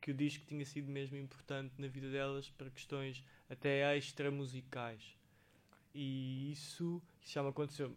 [0.00, 5.16] que o disco tinha sido mesmo importante na vida delas para questões até extra musicais.
[5.94, 7.96] E isso, já me aconteceu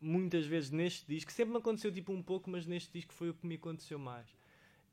[0.00, 3.34] muitas vezes neste disco, sempre me aconteceu tipo um pouco, mas neste disco foi o
[3.34, 4.26] que me aconteceu mais.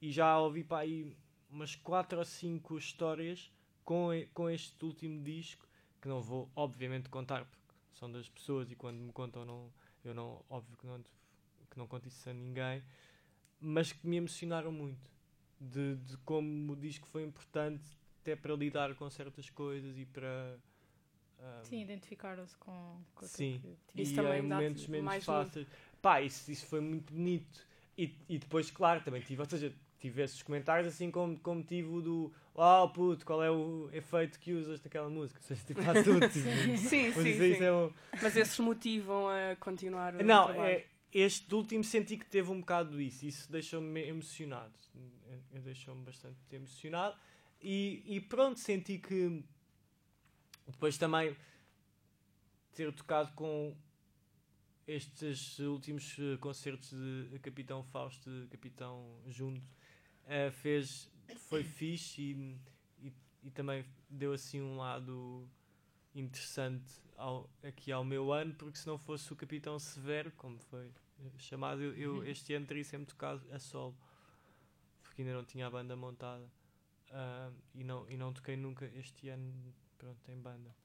[0.01, 1.15] E já ouvi para aí
[1.49, 3.51] umas 4 ou 5 histórias
[3.85, 5.65] com, com este último disco,
[6.01, 9.71] que não vou obviamente contar, porque são das pessoas e quando me contam não
[10.07, 11.03] eu não, óbvio que não,
[11.69, 12.81] que não conto isso a ninguém,
[13.59, 15.11] mas que me emocionaram muito.
[15.59, 17.83] De, de como o disco foi importante
[18.21, 20.59] até para lidar com certas coisas e para.
[21.39, 25.67] Um, sim, identificaram-se com, com Sim, que isso e também em momentos menos fáceis.
[26.01, 27.65] Pá, isso, isso foi muito bonito.
[27.97, 31.89] E, e depois, claro, também tive, ou seja, tive esses comentários assim como, como tive
[31.89, 35.39] o do oh puto, qual é o efeito que usas naquela música?
[35.41, 36.27] Ou seja, tipo, há tudo.
[36.27, 37.63] Tipo, sim, sim, sim.
[37.63, 37.91] É um...
[38.21, 42.99] Mas esses motivam a continuar o Não, é, este último senti que teve um bocado
[42.99, 43.25] isso.
[43.25, 44.73] Isso deixou-me emocionado.
[45.51, 47.15] Deixou-me bastante emocionado.
[47.61, 49.43] E, e pronto, senti que
[50.67, 51.35] depois também
[52.73, 53.75] ter tocado com
[54.87, 59.65] estes últimos eh, concertos de Capitão Fausto, de Capitão Junto,
[60.25, 61.11] uh, fez
[61.49, 62.57] foi fixe e,
[63.01, 65.45] e, e, também deu assim um lado
[66.15, 70.89] interessante ao, aqui ao meu ano, porque se não fosse o Capitão Severo, como foi
[71.37, 72.25] chamado, eu, eu uhum.
[72.25, 73.97] este ano teria sempre tocado a solo,
[75.03, 76.45] porque ainda não tinha a banda montada
[77.09, 80.75] uh, e, não, e não toquei nunca este ano pronto, em banda.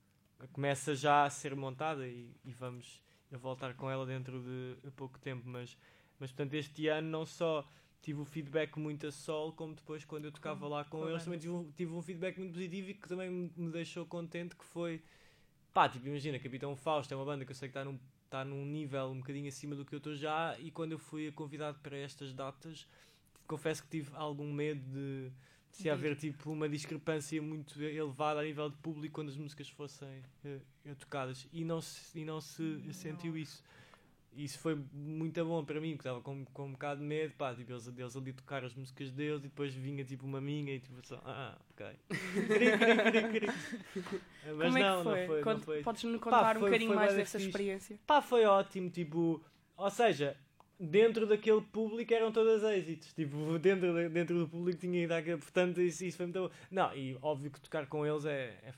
[0.53, 3.01] Começa já a ser montada e, e vamos
[3.33, 5.77] a voltar com ela dentro de pouco tempo, mas,
[6.19, 7.67] mas portanto este ano não só
[8.03, 11.39] tive o feedback muito a sol, como depois quando eu tocava lá com eles também
[11.39, 15.03] tive um, tive um feedback muito positivo e que também me deixou contente que foi
[15.73, 17.99] pá, tipo, imagina, Capitão Fausto é uma banda que eu sei que está num,
[18.29, 21.31] tá num nível um bocadinho acima do que eu estou já e quando eu fui
[21.31, 22.87] convidado para estas datas
[23.47, 25.31] confesso que tive algum medo de
[25.73, 30.23] se haver tipo uma discrepância muito elevada a nível de público quando as músicas fossem
[30.45, 32.93] uh, tocadas e não se, e não se não.
[32.93, 33.65] sentiu isso
[34.35, 37.55] isso foi muito bom para mim, porque estava com, com um bocado de medo, pá,
[37.55, 40.81] tipo, eles, eles ali tocar as músicas deles e depois vinha tipo uma minha e
[40.81, 41.87] tipo só, ah, ok.
[44.57, 45.37] Mas Como não, é foi?
[45.37, 45.83] não foi, não foi.
[45.83, 47.51] Podes-me contar pá, um bocadinho mais dessa fixe.
[47.51, 48.01] experiência?
[48.07, 49.45] Pá, foi ótimo, tipo,
[49.77, 50.35] ou seja,
[50.83, 55.81] dentro daquele público eram todas êxitos, tipo, dentro, dentro do público tinha ido àquele, portanto
[55.81, 56.51] isso, isso foi muito bom.
[56.71, 58.73] Não, e óbvio que tocar com eles é, é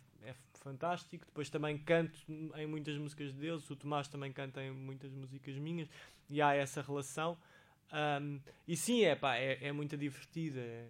[0.64, 1.26] fantástico.
[1.26, 2.18] Depois também canto
[2.56, 5.88] em muitas músicas deles, o Tomás também canta em muitas músicas minhas
[6.30, 7.36] e há essa relação.
[7.92, 10.60] Um, e sim, é, pá, é, é muito divertida.
[10.60, 10.88] É,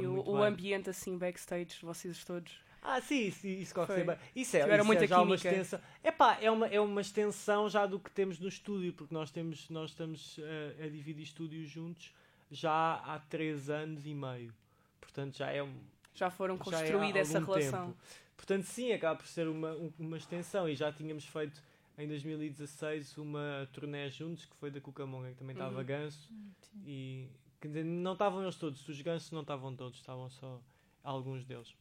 [0.00, 2.60] e o, o ambiente assim, backstage, vocês todos.
[2.82, 4.16] Ah, sim, isso, isso corre bem.
[4.34, 5.80] Isso é, isso muita é já uma extensão.
[6.02, 9.68] Epá, é, uma, é uma extensão já do que temos no estúdio, porque nós, temos,
[9.68, 10.38] nós estamos
[10.78, 12.12] a, a dividir estúdios juntos
[12.50, 14.54] já há 3 anos e meio.
[15.00, 15.74] Portanto, já é um.
[16.14, 17.86] Já foram construída é essa relação.
[17.88, 17.98] Tempo.
[18.36, 21.60] Portanto, sim, acaba por ser uma, uma extensão e já tínhamos feito
[21.98, 25.84] em 2016 uma turnê juntos que foi da Cucamonga, que também estava uhum.
[25.84, 26.52] Ganso hum,
[26.86, 27.28] e
[27.60, 30.60] quer dizer, não estavam eles todos, os gansos não estavam todos, estavam só
[31.02, 31.74] alguns deles.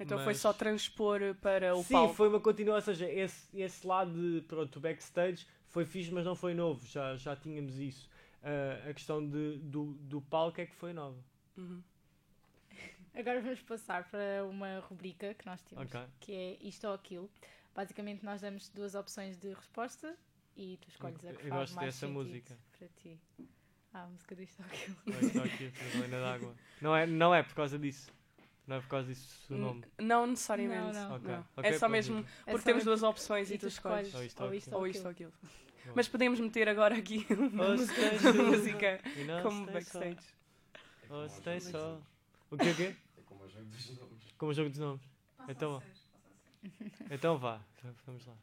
[0.00, 0.24] Então mas...
[0.24, 2.14] foi só transpor para o Sim, palco.
[2.14, 6.34] foi uma continuação, ou seja, esse, esse lado de pronto, backstage foi fixe, mas não
[6.34, 8.08] foi novo, já, já tínhamos isso.
[8.42, 11.22] Uh, a questão de, do, do palco é que foi nova.
[11.56, 11.82] Uhum.
[13.14, 16.00] Agora vamos passar para uma rubrica que nós temos, Ok.
[16.20, 17.30] que é isto ou aquilo.
[17.74, 20.16] Basicamente, nós damos duas opções de resposta
[20.56, 22.58] e tu escolhes a que Eu faz gosto mais dessa sentido música.
[22.78, 23.20] para ti.
[23.92, 24.96] Ah, a música do isto ou aquilo.
[25.06, 26.54] Olha só aqui, a Helena d'Água.
[26.80, 28.10] Não é, não é por causa disso.
[28.70, 29.84] Não é por causa disso o N- nome.
[29.98, 30.94] Não necessariamente.
[30.94, 31.16] Não, não.
[31.16, 31.28] Ok.
[31.32, 31.44] Não.
[31.56, 32.18] Ok, é só mesmo.
[32.20, 34.14] É porque só temos duas opções e, tu escolhes.
[34.14, 35.32] Ou isto ou isto Ou ou isto ou aquilo.
[35.92, 39.00] Mas podemos meter agora aqui uma Oh, música,
[39.42, 40.16] como backstage.
[41.08, 41.24] só.
[41.24, 42.00] Oh, stay só.
[42.48, 42.94] O quê, o quê?
[43.18, 44.22] É como o jogo dos nomes.
[44.38, 45.02] Como o jogo dos nomes.
[45.48, 45.82] Então,
[47.10, 47.60] então vá.
[48.06, 48.34] Vamos lá.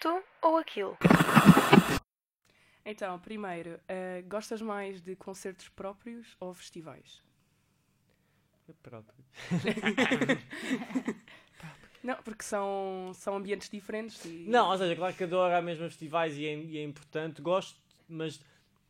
[0.00, 0.96] Isto ou aquilo?
[2.86, 7.22] Então, primeiro, eh, gostas mais de concertos próprios ou festivais?
[8.66, 9.22] Eu próprio.
[12.02, 14.46] Não, porque são, são ambientes diferentes e...
[14.48, 17.78] Não, ou seja, claro que adoro a mesma festivais e é, e é importante, gosto,
[18.08, 18.40] mas,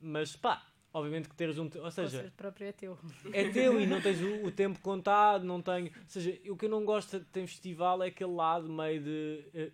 [0.00, 1.68] mas pá, obviamente que teres um.
[1.68, 2.96] te- Ou O seja, concerto próprio é teu.
[3.32, 5.86] é teu e não tens o, o tempo contado, não tenho.
[5.88, 9.72] Ou seja, o que eu não gosto de ter festival é aquele lado meio de.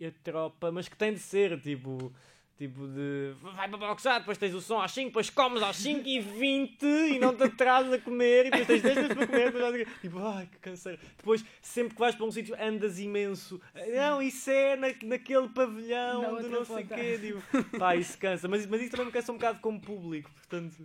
[0.00, 2.12] Eh, eh, tropa, mas que tem de ser, tipo.
[2.56, 3.34] Tipo de.
[3.42, 6.84] Vai para boxar, depois tens o som às 5, depois comes às 5 e 20
[6.84, 9.50] e não te atrasas a comer e depois tens 10 vezes para comer.
[9.52, 11.00] Depois a- tipo, ai que canseiro.
[11.16, 13.60] Depois, sempre que vais para um sítio, andas imenso.
[13.92, 17.18] Não, isso é na, naquele pavilhão do outra não sei o quê.
[17.20, 18.46] Tipo, pá, isso cansa.
[18.46, 20.76] Mas, mas isso também me cansa um bocado como público, portanto.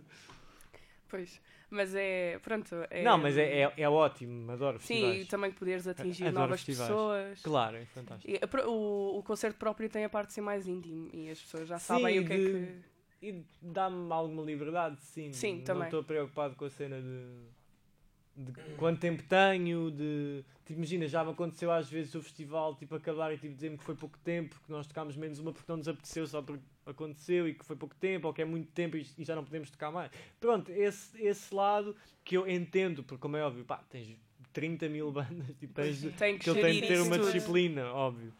[1.08, 1.40] Pois,
[1.70, 2.74] mas é, pronto...
[2.90, 5.22] É, Não, mas é, é, é ótimo, adoro Sim, festivais.
[5.22, 6.90] e também poderes atingir Adoro novas festivais.
[6.90, 7.42] pessoas.
[7.42, 8.32] Claro, é fantástico.
[8.32, 11.68] E o, o concerto próprio tem a parte de ser mais íntimo e as pessoas
[11.68, 12.90] já sabem Sim, o que é de- que...
[13.22, 15.30] E dá-me alguma liberdade, sim.
[15.32, 15.84] Sim, Não também.
[15.84, 20.42] estou preocupado com a cena de, de quanto tempo tenho, de...
[20.64, 23.84] Tipo, imagina, já me aconteceu às vezes o festival, tipo, acabar e tipo, dizer-me que
[23.84, 27.48] foi pouco tempo, que nós tocámos menos uma porque não nos apeteceu só porque aconteceu
[27.48, 29.70] e que foi pouco tempo, ou que é muito tempo e, e já não podemos
[29.70, 30.10] tocar mais.
[30.40, 34.16] Pronto, esse, esse lado que eu entendo, porque como é óbvio, pá, tens
[34.52, 36.00] 30 mil bandas, tipo, tens.
[36.18, 37.32] Tem que que ele tem de ter uma tudo.
[37.32, 38.32] disciplina, óbvio.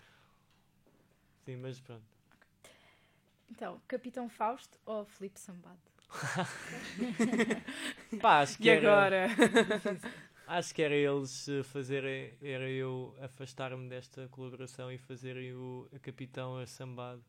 [1.44, 2.02] Sim, mas pronto.
[3.50, 5.78] Então, Capitão Fausto ou Filipe Sambado?
[8.20, 9.26] Pá, acho que E era- agora?
[10.46, 15.98] Acho que era eles eh, fazerem, era eu afastar-me desta colaboração e fazerem o a
[16.00, 17.22] capitão a sambado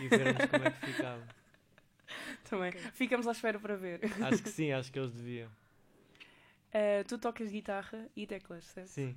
[0.00, 1.28] e vermos como é que ficava.
[2.48, 2.72] também.
[2.92, 4.00] Ficamos à espera para ver.
[4.22, 5.50] Acho que sim, acho que eles deviam.
[6.72, 8.88] Eh, tu tocas guitarra e teclas, certo?
[8.88, 9.16] Sim,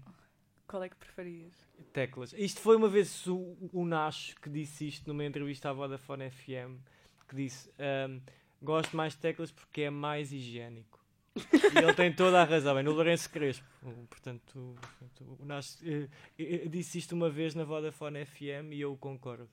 [0.67, 1.53] Qual é que preferias?
[1.91, 2.33] teclas.
[2.37, 6.79] Isto foi uma vez o, o Nacho que disse isto numa entrevista à Vodafone FM,
[7.27, 8.19] que disse, ahm,
[8.61, 10.99] gosto mais de teclas porque é mais higiênico.
[11.35, 13.65] E ele tem toda a razão, é no Lourenço Crespo.
[14.09, 14.77] Portanto,
[15.19, 19.49] o, o Nacho eh, eh, disse isto uma vez na Vodafone FM e eu concordo.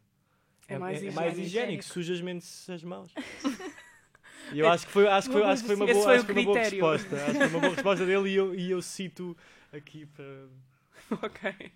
[0.69, 1.21] É mais é, higiênico.
[1.21, 3.13] mais higiênico, sujas menos as mãos.
[4.53, 6.15] E eu acho que foi, acho que foi, Uma acho que foi uma boa, foi
[6.15, 7.17] acho o que foi uma boa resposta.
[7.17, 9.37] Acho que foi uma boa resposta dele e eu, e eu cito
[9.73, 10.49] aqui para.
[11.23, 11.73] ok.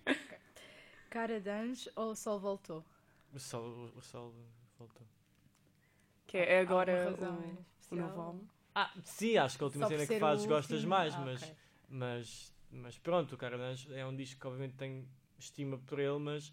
[1.09, 2.83] Cara de Anjo ou o Sol Voltou?
[3.33, 4.33] O sol, o sol
[4.77, 5.05] voltou.
[6.25, 8.45] Que é agora razão o, novo álbum.
[8.75, 11.55] Ah, sim, acho que a última Só cena que fazes gostas mais, Ah, mas, ok.
[11.89, 15.99] mas, mas pronto, o Cara de Anjo é um disco que obviamente tenho estima por
[15.99, 16.51] ele, mas.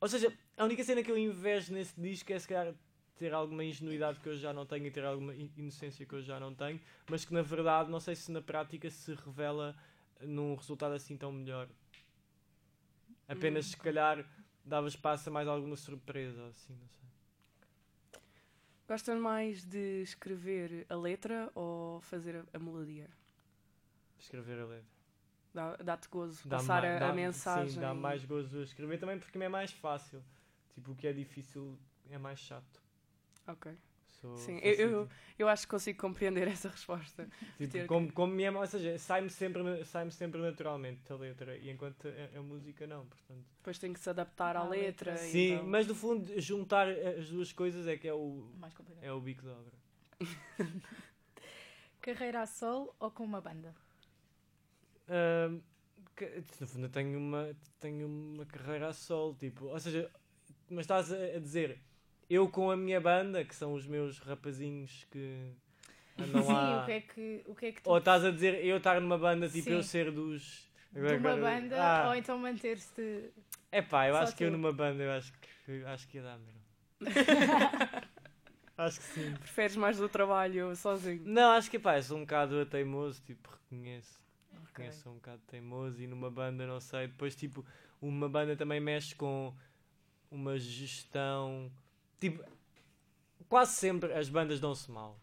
[0.00, 2.74] Ou seja, a única cena que eu invejo nesse disco é se calhar
[3.16, 6.22] ter alguma ingenuidade que eu já não tenho e ter alguma in- inocência que eu
[6.22, 9.76] já não tenho, mas que na verdade não sei se na prática se revela
[10.20, 11.68] num resultado assim tão melhor.
[13.28, 14.26] Apenas Hum, se calhar
[14.64, 17.08] dava espaço a mais alguma surpresa, assim, não sei.
[18.88, 23.08] Gostas mais de escrever a letra ou fazer a, a melodia?
[24.18, 24.97] Escrever a letra.
[25.58, 27.74] Dá- Dá-te gozo Dá passar ma- a, dá- a mensagem.
[27.74, 30.22] Sim, dá mais gozo a escrever também porque me é mais fácil.
[30.74, 31.76] Tipo, o que é difícil
[32.10, 32.80] é mais chato.
[33.46, 33.72] Ok.
[34.20, 35.08] Sou Sim, eu- eu-.
[35.38, 37.28] Eu acho que consigo compreender essa resposta.
[37.56, 41.56] Tipo, ter- como, como me é, ou seja, sai-me sempre, sai-me sempre naturalmente a letra,
[41.56, 43.44] e enquanto a, a música não, portanto.
[43.58, 45.12] Depois tem que se adaptar à À letra.
[45.12, 45.16] letra.
[45.30, 48.48] Sim, então- mas no fundo, juntar as duas coisas é que é o,
[49.02, 49.72] é o bico de obra.
[52.00, 53.74] Carreira a sol ou com uma banda?
[55.08, 55.60] Ahm,
[56.16, 60.10] que- no fundo, eu tenho uma, tenho uma carreira a solo, tipo, ou seja,
[60.68, 61.78] mas estás a, a dizer,
[62.28, 65.52] eu com a minha banda, que são os meus rapazinhos que
[66.18, 66.82] andam Sim, lá.
[66.82, 69.00] o que é que, o que, é que tu Ou estás a dizer eu estar
[69.00, 69.72] numa banda, tipo Sim.
[69.72, 70.68] eu ser dos.
[70.92, 73.30] de uma Agora- banda Ah, ou então manter-se
[73.70, 74.52] É pá, eu só acho que eu tu?
[74.52, 75.32] numa banda, eu acho
[75.64, 76.58] que, acho que ia dar mesmo.
[78.76, 79.34] acho que sim.
[79.36, 81.22] Preferes mais do trabalho sozinho.
[81.24, 84.18] Não, acho que pá, eu sou um bocado teimoso, tipo, reconheço.
[84.78, 87.08] Reconheço, sou um bocado teimoso e numa banda, não sei.
[87.08, 87.64] Depois, tipo,
[88.00, 89.52] uma banda também mexe com
[90.30, 91.70] uma gestão.
[92.20, 92.42] Tipo,
[93.48, 95.18] quase sempre as bandas dão-se mal.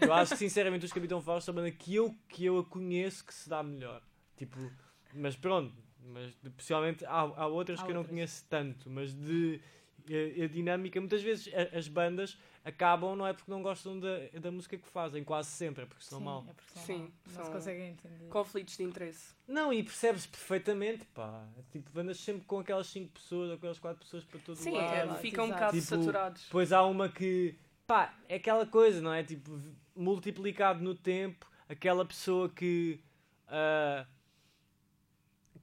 [0.00, 2.64] Eu acho que sinceramente os Capitão Fausto é a banda que eu, que eu a
[2.64, 4.02] conheço que se dá melhor.
[4.36, 4.72] Tipo,
[5.14, 9.60] mas pronto, mas possivelmente há, há outras Há que eu não conheço tanto, mas de
[10.08, 14.08] a, a dinâmica, muitas vezes a- as bandas acabam não é porque não gostam da,
[14.40, 16.44] da música que fazem, quase sempre, é porque são Sim, mal.
[16.48, 17.10] é porque são Sim, mal.
[17.36, 18.28] Não se conseguem entender.
[18.28, 19.34] Conflitos de interesse.
[19.46, 21.46] Não, e percebes perfeitamente, pá.
[21.70, 24.92] Tipo, bandas sempre com aquelas 5 pessoas, ou aquelas 4 pessoas para todo Sim, lado.
[24.94, 25.20] é, Exato.
[25.20, 26.42] ficam um bocado Tipo, saturados.
[26.44, 27.56] Depois há uma que,
[27.86, 29.22] pá, é aquela coisa, não é?
[29.22, 29.60] Tipo,
[29.94, 33.00] multiplicado no tempo, aquela pessoa que.
[33.46, 34.04] ah,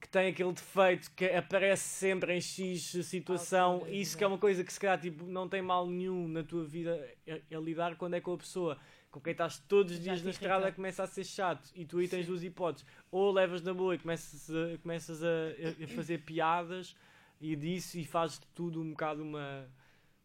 [0.04, 4.62] que tem aquele defeito que aparece sempre em X situação, isso que é uma coisa
[4.62, 6.92] que se calhar tipo, não tem mal nenhum na tua vida
[7.26, 8.78] a, a lidar quando é com a pessoa.
[9.10, 11.70] Com quem estás todos os dias na estrada começa a ser chato.
[11.74, 12.86] E tu aí tens duas hipóteses.
[13.10, 16.94] Ou levas na boa e começas a, começas a, a- fazer piadas
[17.40, 19.66] e disso e fazes de tudo um bocado uma,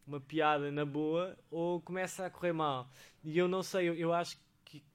[0.06, 2.86] uma piada na boa ou começa a correr mal.
[3.24, 4.42] E eu não sei, eu, eu acho que,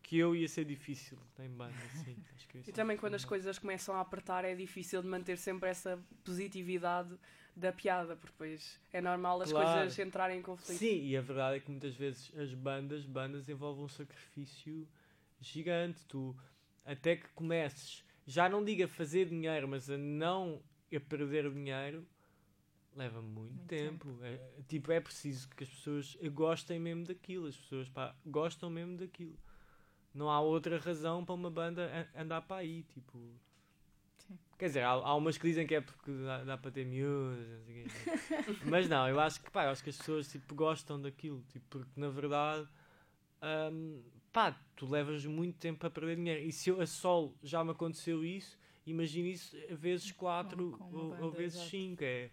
[0.02, 1.74] que eu ia ser difícil em banda,
[2.06, 2.16] sim.
[2.36, 5.08] Acho que eu ia E também quando as coisas começam a apertar é difícil de
[5.08, 7.18] manter sempre essa positividade
[7.56, 9.80] da piada, porque depois é normal as Claro.
[9.82, 10.80] coisas entrarem em conflito.
[10.80, 14.88] Sim, e a verdade é que muitas vezes as bandas, bandas envolvem um sacrifício
[15.40, 16.04] gigante.
[16.06, 16.36] Tu,
[16.86, 20.62] até que comeces, já não diga a fazer dinheiro, mas a não
[20.94, 22.06] a perder dinheiro,
[22.96, 24.18] leva muito, Muito tempo.
[24.22, 27.48] É, tipo, é preciso que as pessoas gostem mesmo daquilo.
[27.48, 29.38] As pessoas pá, gostam mesmo daquilo.
[30.16, 32.84] Não há outra razão para uma banda andar para aí.
[32.84, 33.20] Tipo,
[34.18, 34.40] Sim.
[34.58, 37.46] Quer dizer, há, há umas que dizem que é porque dá, dá para ter miúdas,
[37.48, 40.56] não sei o mas não, eu acho que pá, eu acho que as pessoas tipo,
[40.56, 42.68] gostam daquilo, tipo, porque na verdade
[43.72, 44.02] hum,
[44.32, 46.44] pá, tu levas muito tempo a perder dinheiro.
[46.44, 51.18] E se eu a solo já me aconteceu isso, imagina isso vezes 4 com uma
[51.18, 51.72] ou, ou vezes exato.
[51.72, 52.04] 5.
[52.04, 52.30] É.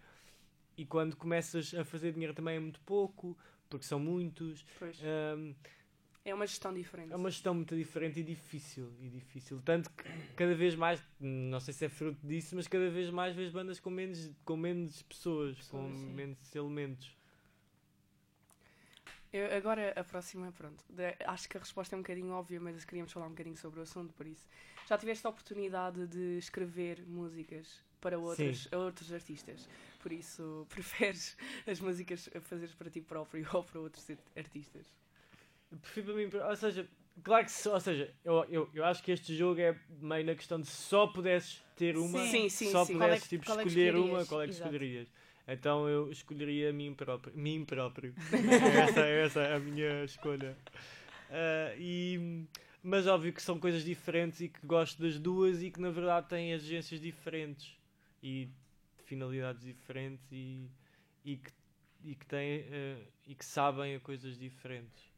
[0.75, 3.37] E quando começas a fazer dinheiro também é muito pouco,
[3.69, 4.65] porque são muitos.
[4.79, 4.99] Pois.
[5.01, 5.53] hum,
[6.25, 7.11] É uma gestão diferente.
[7.11, 9.61] é uma gestão muito diferente e difícil, e difícil.
[9.65, 10.03] Tanto que
[10.37, 13.77] cada vez mais, não sei se é fruto disso, mas cada vez mais vês bandas
[13.79, 16.13] com menos, com menos pessoas, com Pessoas, sim.
[16.13, 17.17] menos elementos.
[19.33, 20.81] Eu- agora a próxima, pronto.
[20.89, 23.79] de- acho que a resposta é um bocadinho óbvia, mas queríamos falar um bocadinho sobre
[23.79, 24.47] o assunto, por isso.
[24.87, 29.67] Já tiveste a oportunidade de escrever músicas para outros, outros artistas?
[29.99, 31.35] Por isso, preferes
[31.67, 34.07] as músicas a fazeres para ti próprio ou para outros
[34.37, 34.85] artistas?
[35.81, 36.87] Prefiro para mim, ou seja,
[37.23, 40.35] claro que só, ou seja, eu, eu, eu acho que este jogo é meio na
[40.35, 42.93] questão de se só pudesses ter uma, Sim, sim, só sim.
[42.93, 44.29] É pudesses que- tipo, é que escolher uma, escolherias?
[44.29, 44.69] qual é que Exato.
[44.75, 45.07] escolherias?
[45.47, 47.35] Então eu escolheria mim próprio.
[47.35, 48.13] Mim próprio.
[48.79, 50.55] essa, essa é a minha escolha.
[51.29, 52.45] Ah, e,
[52.81, 56.29] mas óbvio que são coisas diferentes e que gosto das duas e que na verdade
[56.29, 57.75] têm exigências diferentes
[58.21, 58.47] e
[59.05, 60.69] finalidades diferentes e,
[61.25, 61.51] e, que,
[62.05, 65.12] e, que têm, ah, e que sabem a coisas diferentes.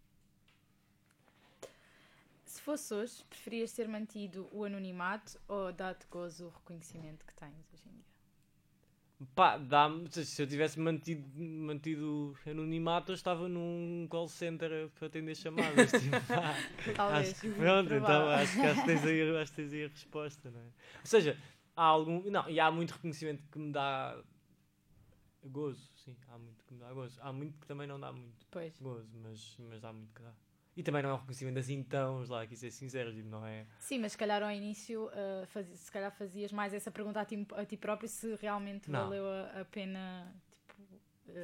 [2.55, 7.51] Se fosse hoje, preferias ter mantido o anonimato ou dar-te gozo o reconhecimento que tens
[7.73, 9.27] hoje em dia?
[9.35, 10.09] Pá, dá-me.
[10.09, 15.91] Se eu tivesse mantido, mantido anonimato, eu estava num call center para atender chamadas.
[15.99, 16.55] tipo, pá,
[16.95, 17.31] Talvez.
[17.31, 19.87] acho que pronto, então acho que, acho, que tens aí, acho que tens aí a
[19.89, 20.63] resposta, não é?
[20.63, 21.37] Ou seja,
[21.75, 22.21] há algum.
[22.31, 24.17] Não, e há muito reconhecimento que me dá
[25.43, 27.19] gozo, sim, há muito que me dá gozo.
[27.21, 28.79] Há muito que também não dá muito Pois.
[28.79, 30.31] gozo, mas, mas há muito que dá.
[30.75, 33.65] E também não é um reconhecimento assim tão, lá, aqui ser sincero, tipo, não é?
[33.79, 37.25] Sim, mas se calhar ao início, uh, fazi- se calhar fazias mais essa pergunta a
[37.25, 39.03] ti, a ti próprio se realmente Não.
[39.03, 40.83] valeu a, a pena tipo,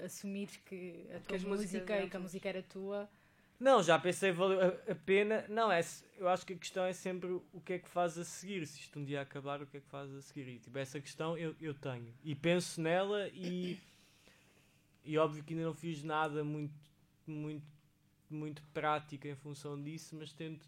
[0.05, 3.09] assumires que a tua músicas música e que a música era tua.
[3.57, 5.45] Não, já pensei, valeu a, a pena.
[5.47, 5.81] Não, é,
[6.17, 8.65] eu acho que a questão é sempre o que é que faz a seguir.
[8.67, 10.47] Se isto um dia acabar, o que é que faz a seguir?
[10.49, 12.13] E tipo, essa questão eu, eu tenho.
[12.23, 13.79] E penso nela e.
[15.05, 16.73] E óbvio que ainda não fiz nada muito,
[17.25, 17.65] muito,
[18.33, 20.67] muito prático em função disso, mas tento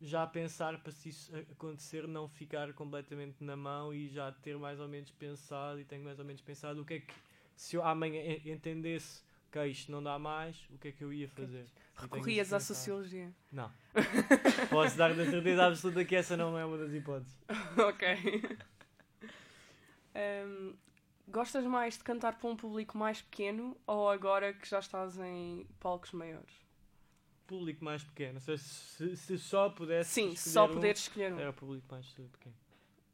[0.00, 4.80] já pensar para se isso acontecer não ficar completamente na mão e já ter mais
[4.80, 7.14] ou menos pensado e tenho mais ou menos pensado o que é que
[7.54, 11.12] se eu amanhã en- entendesse que isto não dá mais, o que é que eu
[11.12, 11.66] ia fazer?
[11.94, 13.32] Recorrias à sociologia.
[13.52, 13.70] Não.
[14.70, 17.36] Posso dar da certeza absoluta que essa não é uma das hipóteses.
[17.76, 18.58] ok.
[20.14, 20.74] Ahm,
[21.32, 25.66] gostas mais de cantar para um público mais pequeno ou agora que já estás em
[25.80, 26.52] palcos maiores?
[27.46, 28.40] Público mais pequeno.
[28.40, 30.10] Se, se, se só pudesse.
[30.10, 31.38] Sim, só um, poderes escolher um.
[31.40, 32.54] Era o público mais pequeno.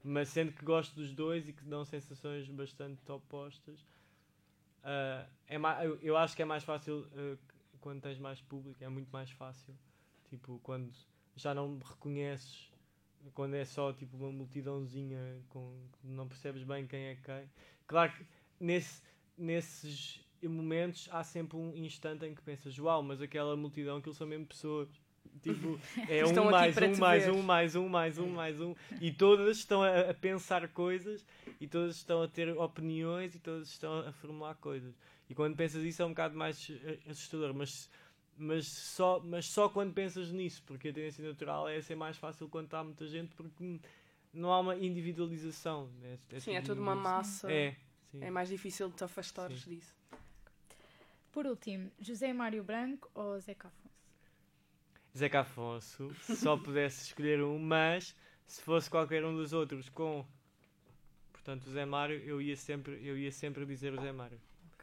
[0.05, 3.85] Mas sendo que gosto dos dois e que dão sensações bastante opostas,
[4.85, 7.37] ah, é ma- eu, eu acho que é mais fácil ah,
[7.81, 9.75] quando tens mais público, é muito mais fácil.
[10.29, 10.93] Tipo, quando
[11.37, 12.71] já não reconheces
[13.35, 17.51] quando é só tipo uma multidãozinha com não percebes bem quem é quem.
[17.87, 18.27] Claro que
[18.61, 19.03] nesse,
[19.37, 24.27] nesses momentos há sempre um instante em que pensas, uau, mas aquela multidão, aquilo são
[24.27, 24.89] mesmo pessoas.
[25.43, 27.33] Tipo, é um mais, um mais, ver.
[27.33, 28.75] um mais, um mais, um mais, um.
[29.01, 31.25] E todas estão a, a pensar coisas
[31.61, 34.95] e todas estão a ter opiniões e todas estão a formular coisas.
[35.29, 37.91] E quando pensas isso é um bocado mais eh, assustador, mas,
[38.39, 42.49] mas, só, mas só quando pensas nisso, porque a tendência natural é ser mais fácil
[42.49, 43.81] quando está muita gente, porque
[44.33, 45.91] não há uma individualização.
[46.03, 47.51] É, Sim, é tudo uma massa.
[47.51, 47.77] É,
[48.11, 48.23] sim.
[48.23, 49.71] É mais difícil de te afastares Sim.
[49.71, 49.97] disso.
[51.33, 53.95] Por último, José Mário Branco ou Zeca Afonso?
[55.17, 58.15] Zeca Afonso, se só pudesse escolher um, mas
[58.47, 60.25] se fosse qualquer um dos outros com
[61.33, 64.41] portanto o Zé Mário, eu ia sempre, eu ia sempre dizer o Zé Mário.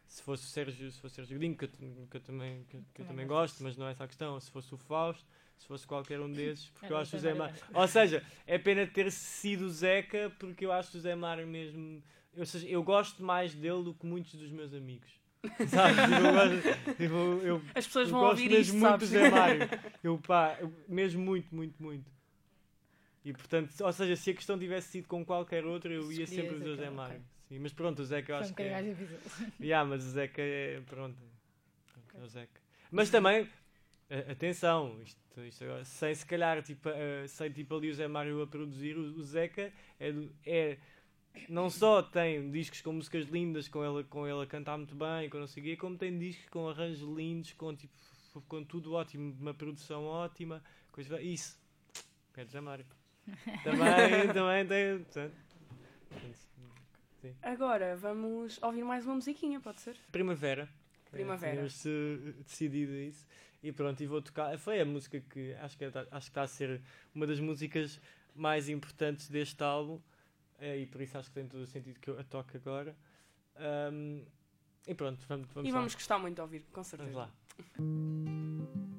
[0.08, 1.70] Se fosse o Sérgio, se fosse Sérgio Godinho, que eu,
[2.10, 4.39] que eu também, que, que eu Também gosto, mas não é essa a questão.
[4.39, 5.26] Se fosse o Fausto,
[5.58, 7.56] se fosse qualquer um desses, porque eu o acho o Zé Mário.
[7.74, 12.01] Ou seja, é pena ter sido o Zeca, porque eu acho o Zé Mário mesmo.
[12.38, 15.10] Ou seja, eu gosto mais dele do que muitos dos meus amigos.
[15.70, 15.93] Sabe?
[16.01, 19.10] Tipo, eu, gosto- tipo, eu, As pessoas eu vão gosto ouvir mesmo isto, muito sabes?
[19.10, 19.60] do Zé Mário.
[20.03, 22.12] Eu, pá, eu- mesmo muito, muito, muito.
[23.24, 26.58] E portanto, ou seja, se a questão tivesse sido com qualquer outro, eu ia sempre
[26.58, 27.24] dizer o Zé Mário.
[27.47, 28.81] Sim, mas pronto, o Zeca eu Foi um acho que bocadinho é.
[28.81, 29.51] mais difícil.
[29.59, 30.81] Yeah, mas o Zeca é.
[30.81, 31.17] Pronto.
[32.15, 32.61] É o Zeca.
[32.91, 33.47] Mas também,
[34.31, 38.41] atenção, isto, isto agora, sem se calhar, tipo, eh, sem tipo ali o Zé Mário
[38.41, 40.77] a produzir, o, o Zeca é, do- é.
[41.49, 45.29] Não só tem discos com músicas lindas, com ele, com ele a cantar muito bem,
[45.29, 47.93] com não sei o quê, como tem discos com arranjos lindos, com, tipo,
[48.47, 51.59] com tudo ótimo, uma produção ótima, coisa, isso.
[52.33, 52.85] Do Zé Mário.
[53.63, 54.99] Também, também tem.
[54.99, 55.33] portanto,
[57.34, 59.95] portanto, Agora vamos ouvir mais uma musiquinha, pode ser?
[60.11, 60.69] Primavera.
[61.11, 61.51] Primavera.
[61.51, 63.26] É, tínhamos eh, decidido isso.
[63.63, 64.57] E pronto, e vou tocar.
[64.59, 66.82] Foi a música que acho que está, acho que está a ser
[67.13, 67.99] uma das músicas
[68.36, 69.99] mais importantes deste álbum.
[70.59, 72.95] eh, e por isso acho que tem todo o sentido que eu a toque agora.
[73.57, 74.23] Ahm,
[74.88, 75.78] e pronto, vamos, vamos e lá.
[75.80, 77.11] vamos gostar muito de ouvir, com certeza.
[77.11, 77.32] Vamos
[77.80, 78.94] lá.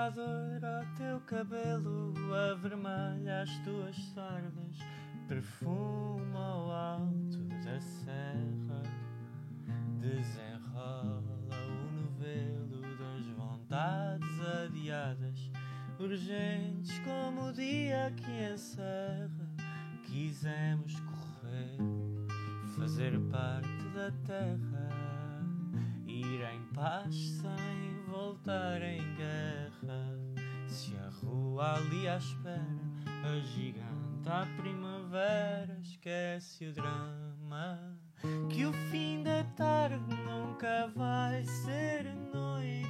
[0.00, 2.14] Sol já doura o teu cabelo,
[2.52, 4.78] avermelha as tuas sardas,
[5.28, 8.82] perfuma o alto da serra,
[10.00, 15.50] desenrola o novelo das vontades adiadas,
[15.98, 19.50] urgentes como o dia que encerra.
[20.04, 21.76] Quisemos correr,
[22.76, 25.44] fazer parte da terra,
[26.06, 30.18] ir em paz sem voltar em guerra.
[30.66, 32.90] Se a rua ali à espera,
[34.26, 37.96] a primavera, esquece o drama.
[38.48, 42.80] Que o fim da tarde nunca vai ser noite.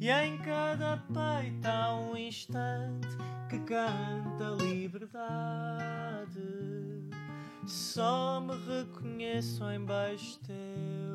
[0.00, 3.08] E em cada peito há um instante
[3.48, 6.40] que canta liberdade.
[7.66, 11.13] Só me reconheço em beijos teus.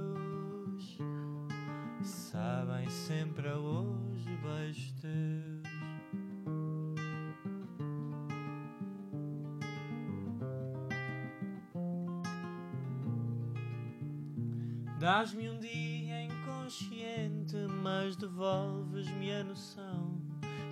[2.40, 5.62] Sabem sempre a hoje beijos teus.
[14.98, 20.22] Dás-me um dia inconsciente, mas devolves-me a noção.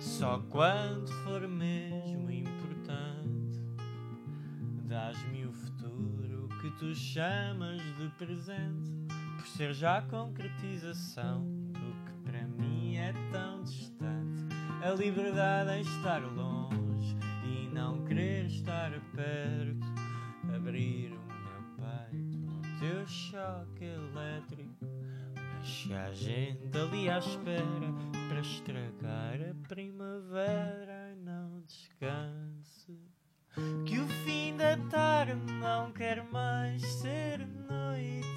[0.00, 3.60] Só quando for mesmo importante,
[4.86, 8.90] dás-me o futuro que tu chamas de presente,
[9.36, 11.57] por ser já concretização
[13.08, 14.54] é tão distante.
[14.82, 19.86] A liberdade em estar longe e não querer estar perto,
[20.54, 24.86] abrir o meu peito ao teu choque elétrico.
[25.34, 27.92] Mas se há gente ali à espera
[28.28, 32.98] para estragar a primavera, não descanse.
[33.86, 38.28] Que o fim da tarde não quer mais ser noite.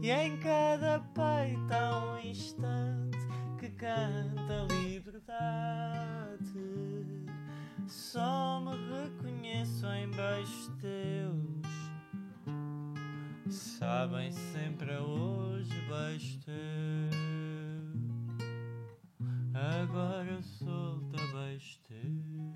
[0.00, 3.23] E em cada peito há um instante
[3.84, 5.36] canta liberdade.
[7.86, 11.66] Só me reconheço em beijos teus.
[13.46, 17.14] Sabem sempre a hoje beijos teus.
[19.52, 22.54] Agora eu solto a beijos teus.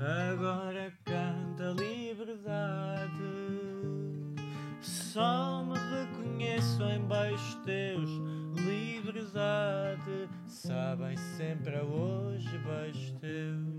[0.00, 3.12] Agora canta liberdade.
[4.80, 8.42] Só me reconheço em beijos teus.
[8.66, 13.72] Livres amizade, sabem sempre a hoje beijos teus.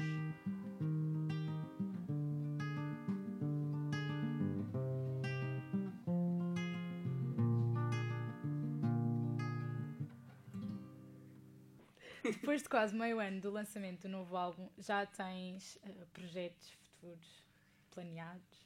[12.23, 17.43] Depois de quase meio ano do lançamento do novo álbum, já tens uh, projetos futuros
[17.91, 18.63] planeados?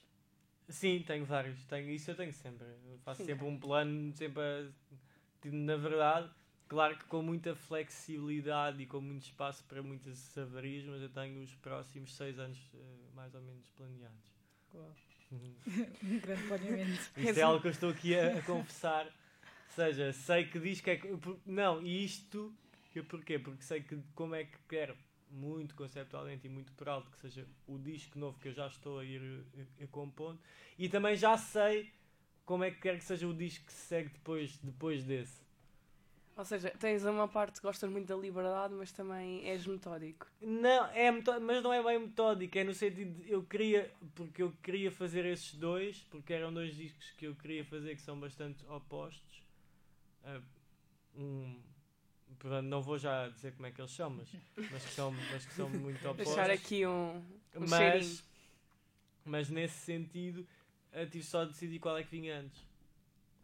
[0.70, 1.65] Sim, tenho vários.
[1.65, 2.68] Tenho, isso eu tenho sempre.
[2.86, 3.28] Eu faço Sim.
[3.28, 4.70] sempre um plano, sempre a-
[5.45, 6.29] na verdade,
[6.67, 11.41] claro que com muita flexibilidade e com muito espaço para muitas avarias, mas eu tenho
[11.41, 12.77] os próximos seis anos eh,
[13.15, 14.38] mais ou menos planeados.
[15.31, 17.01] um grande planeamento.
[17.17, 19.05] Isto é algo que eu estou aqui a, a confessar.
[19.05, 20.95] Ou seja, sei que diz que é.
[20.97, 21.09] que-
[21.45, 22.53] Não, e isto.
[23.09, 23.38] Porquê?
[23.38, 24.97] Porque sei que como é que quero
[25.29, 28.99] muito conceptualmente e muito por alto que seja o disco novo que eu já estou
[28.99, 29.21] a ir
[29.57, 30.39] eh, a, compondo
[30.79, 31.91] e também já sei
[32.48, 35.45] como é que quero que seja o disco que segue depois, depois desse.
[36.38, 40.26] Ou seja, tens uma parte que gostas muito da liberdade, mas também és metódico.
[40.39, 44.54] Não, é mas não é bem metódico, é no sentido de eu queria, porque eu
[44.64, 48.66] queria fazer esses dois, porque eram dois discos que eu queria fazer que são bastante
[48.68, 49.43] opostos.
[50.24, 50.39] Ah,
[51.18, 51.60] um,
[52.39, 54.30] portanto, não vou já dizer como é que eles são, mas,
[54.72, 56.34] mas, que, são, mas que são muito opostos.
[56.34, 57.22] Deixar aqui um,
[57.56, 57.68] um cheirinho.
[57.68, 58.24] mas,
[59.26, 60.48] mas nesse sentido,
[61.02, 62.66] eu tive só de decidir qual é que vinha antes.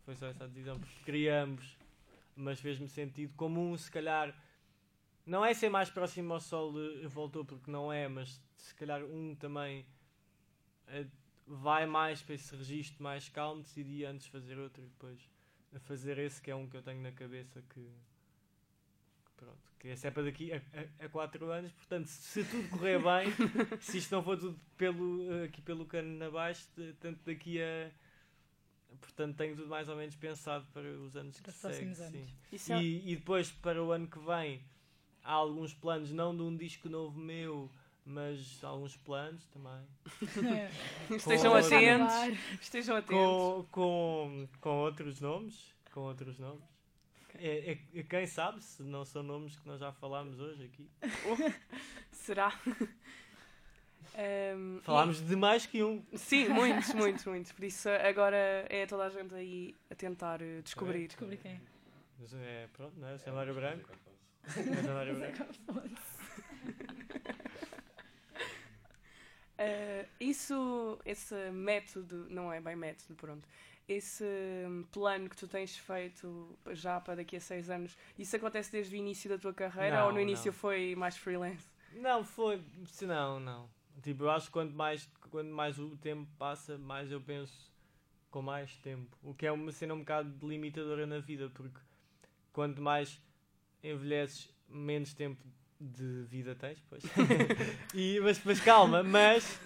[0.06, 1.78] Foi só essa a decisão, porque queria ambos,
[2.36, 4.36] mas fez-me sentido como um, se calhar,
[5.26, 6.74] não é ser mais próximo ao sol
[7.08, 9.86] voltou, porque não é, mas se calhar um também
[10.88, 11.06] eh,
[11.48, 15.30] vai mais para esse registro mais calmo, decidi antes fazer outro e depois
[15.82, 20.08] fazer esse que é um que eu tenho na cabeça que, que pronto, que esse
[20.08, 20.58] é para daqui a,
[21.02, 23.28] a, a quatro anos, portanto se tudo correr bem,
[23.82, 26.66] se isto não for tudo pelo, eh, aqui pelo cano abaixo,
[27.02, 27.92] tanto daqui a
[29.02, 32.26] portanto tenho tudo mais ou menos pensado para os anos Para que seguem,
[32.72, 34.64] é- E, e depois para o ano que vem
[35.22, 37.70] há alguns planos, não de um disco novo meu,
[38.06, 39.86] mas alguns planos também.
[41.12, 42.40] Estejam Com- atentos.
[42.62, 43.16] Estejam atentos.
[43.18, 45.74] Com, com, com outros nomes.
[45.92, 46.64] Com outros nomes.
[47.36, 50.90] É, é- é- quem sabe se não são nomes que nós já falámos hoje aqui.
[52.12, 52.54] Será?
[54.16, 56.04] Ehm, Falámos de mais que um.
[56.12, 57.52] e- Sim, muitos, muitos, muitos.
[57.52, 61.08] Por isso agora é toda a gente aí a tentar eh, descobrir.
[61.08, 61.62] Descobri quem é.
[62.20, 63.16] Mas é, pronto, não é?
[63.16, 63.90] O Samário Branco.
[64.48, 65.44] O Samário Branco.
[69.56, 73.48] Eh, isso, esse método, não é bem método, pronto.
[73.88, 78.72] Esse hum, plano que tu tens feito já para daqui a seis anos, isso acontece
[78.72, 80.58] desde o início da tua carreira Não, ou no início não.
[80.58, 81.68] foi mais freelance?
[81.94, 82.62] Não, foi.
[82.86, 83.70] Se não, não.
[84.02, 87.72] Tipo, eu acho que quanto mais, quanto mais o tempo passa, mais eu penso
[88.32, 89.16] com mais tempo.
[89.22, 91.80] O que é uma cena um bocado limitadora na vida, porque
[92.52, 93.22] quanto mais
[93.84, 95.44] envelheces, menos tempo
[95.80, 97.04] de vida tens, pois.
[97.94, 99.60] e, mas, mas calma, mas,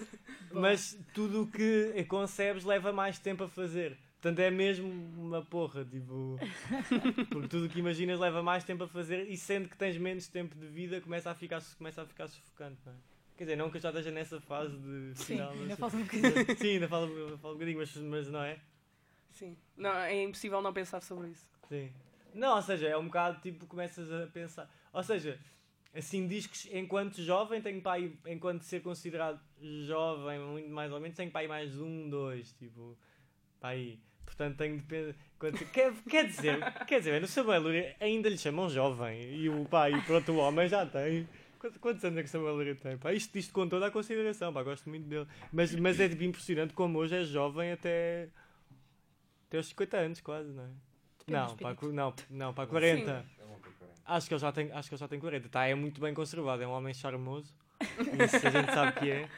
[0.51, 3.97] mas tudo o que concebes leva mais tempo a fazer.
[4.27, 6.37] Portanto, é mesmo uma porra, tipo.
[7.31, 10.27] Porque tudo o que imaginas leva mais tempo a fazer e sendo que tens menos
[10.27, 12.95] tempo de vida, começa a ficar, começa a ficar sufocante, não é?
[13.37, 15.95] Quer dizer, não que eu já esteja nessa fase de Sim, final, ainda mas- falta
[15.95, 16.33] um bocadinho.
[16.59, 18.59] Sim, ainda falo, falo um bocadinho, mas, mas não é?
[19.31, 19.55] Sim.
[19.77, 21.47] Não, é impossível não pensar sobre isso.
[21.69, 21.89] Sim.
[22.33, 24.69] Não, ou seja, é um bocado tipo, começas a pensar.
[24.91, 25.39] Ou seja,
[25.95, 29.39] assim, discos enquanto jovem, tenho para aí, enquanto ser considerado
[29.85, 32.97] jovem, muito mais ou menos, tenho para aí mais um, dois, tipo,
[33.61, 33.99] para aí.
[34.27, 35.15] Portanto, tenho de pensar.
[35.71, 39.93] Quer, quer dizer, quer dizer, no Samuel Luria ainda lhe chamam jovem e o pai,
[40.05, 41.27] pronto, o homem já tem.
[41.57, 42.97] Quantos, quantos anos é que o Samuel Luria tem?
[42.97, 45.25] Pá, isto, isto com toda a consideração, pá, gosto muito dele.
[45.51, 48.27] Mas, mas é tipo impressionante como hoje é jovem até.
[49.47, 50.69] até aos 50 anos, quase, não é?
[51.27, 53.25] Não, para, não, não, para 40.
[53.39, 53.95] É uma para 40.
[54.05, 55.49] Acho que ele já tem, acho que ele já tem 40.
[55.49, 57.53] Tá, é muito bem conservado, é um homem charmoso.
[57.81, 59.29] Isso a gente sabe que é.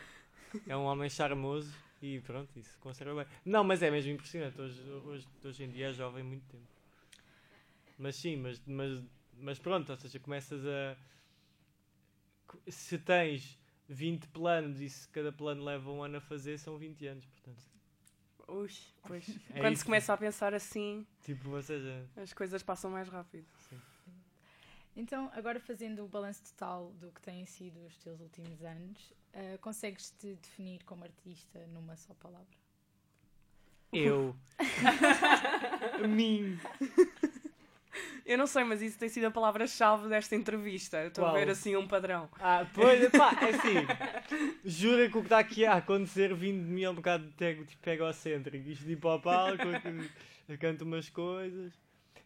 [0.68, 1.72] É um homem charmoso
[2.02, 3.34] e pronto, isso conserva bem.
[3.46, 4.60] Não, mas é mesmo impressionante.
[4.60, 6.64] Hoje, hoje, hoje em dia é jovem muito tempo.
[7.98, 9.04] Mas sim, mas, mas,
[9.38, 10.96] mas pronto, ou seja, começas a.
[12.68, 17.06] Se tens 20 planos e se cada plano leva um ano a fazer, são 20
[17.08, 17.64] anos, portanto.
[18.48, 18.70] Ui,
[19.04, 19.28] pois.
[19.54, 19.80] É Quando isso.
[19.82, 22.08] se começa a pensar assim, Tipo, ou seja.
[22.16, 23.46] as coisas passam mais rápido.
[24.96, 29.58] Então, agora fazendo o balanço total do que têm sido os teus últimos anos, eh,
[29.62, 32.48] consegues-te definir como artista numa só palavra?
[33.92, 34.36] Eu.
[36.08, 36.60] Mim.
[38.26, 41.04] Eu não sei, mas isso tem sido a palavra-chave desta entrevista.
[41.08, 42.30] Estou a ver assim um padrão.
[42.40, 44.60] Ah, pois, pá, é assim.
[44.64, 47.66] Jura que o que está aqui a acontecer vindo de mim é um bocado de
[47.66, 48.70] tipo egocêntrico.
[48.70, 49.64] Isto de ir para o palco,
[50.48, 51.74] eu canto umas coisas.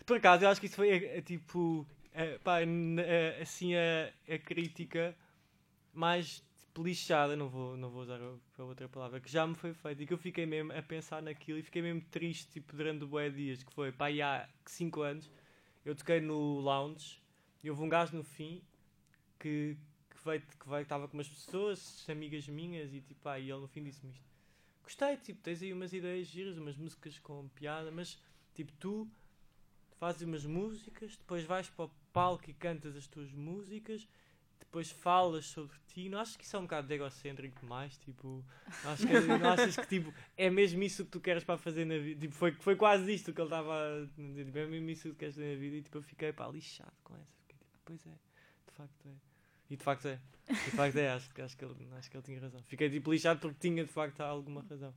[0.06, 1.88] Por acaso, eu acho que isso foi é, é, tipo.
[2.14, 5.16] eh, pá, n- eh, assim a, a crítica
[5.94, 6.44] mais
[6.82, 10.08] lixada, não vou, não vou usar a outra palavra, que já me foi feita e
[10.08, 13.62] que eu fiquei mesmo a pensar naquilo e fiquei mesmo triste, tipo, durante bué dias,
[13.62, 15.30] que foi, pá, há 5 anos,
[15.86, 17.22] eu toquei no lounge
[17.64, 18.62] e houve um gajo no fim
[19.40, 19.78] que,
[20.10, 23.60] que veio, que veio, estava com umas pessoas, amigas minhas, e tipo, pá, e ele
[23.60, 24.26] no fim disse-me isto.
[24.84, 28.20] Gostei, tipo, tens aí umas ideias giras, umas músicas com piada, mas,
[28.54, 29.08] tipo, tu
[29.98, 34.08] fazes umas músicas, depois vais para o palco e cantas as tuas músicas,
[34.74, 36.10] depois falas sobre ti.
[36.10, 37.96] Não achas que isso é um bocado de egocêntrico demais?
[38.00, 38.44] Tipo,
[38.84, 41.86] não, achas que, não achas que tipo, é mesmo isso que tu queres para fazer
[41.86, 42.20] na vida?
[42.22, 44.46] Tipo, foi, foi quase isto que ele estava a dizer.
[44.46, 45.76] Tipo, é mesmo isso que tu queres fazer na vida?
[45.78, 47.38] E tipo, eu fiquei pá, lixado com essa.
[47.42, 49.12] Fiquei tipo, pois é, de facto é.
[49.70, 50.20] E de facto é.
[50.50, 52.64] De facto é, acho, que- acho, que ele, acho que ele tinha razão.
[52.64, 54.94] Fiquei tipo lixado porque tinha de facto alguma razão.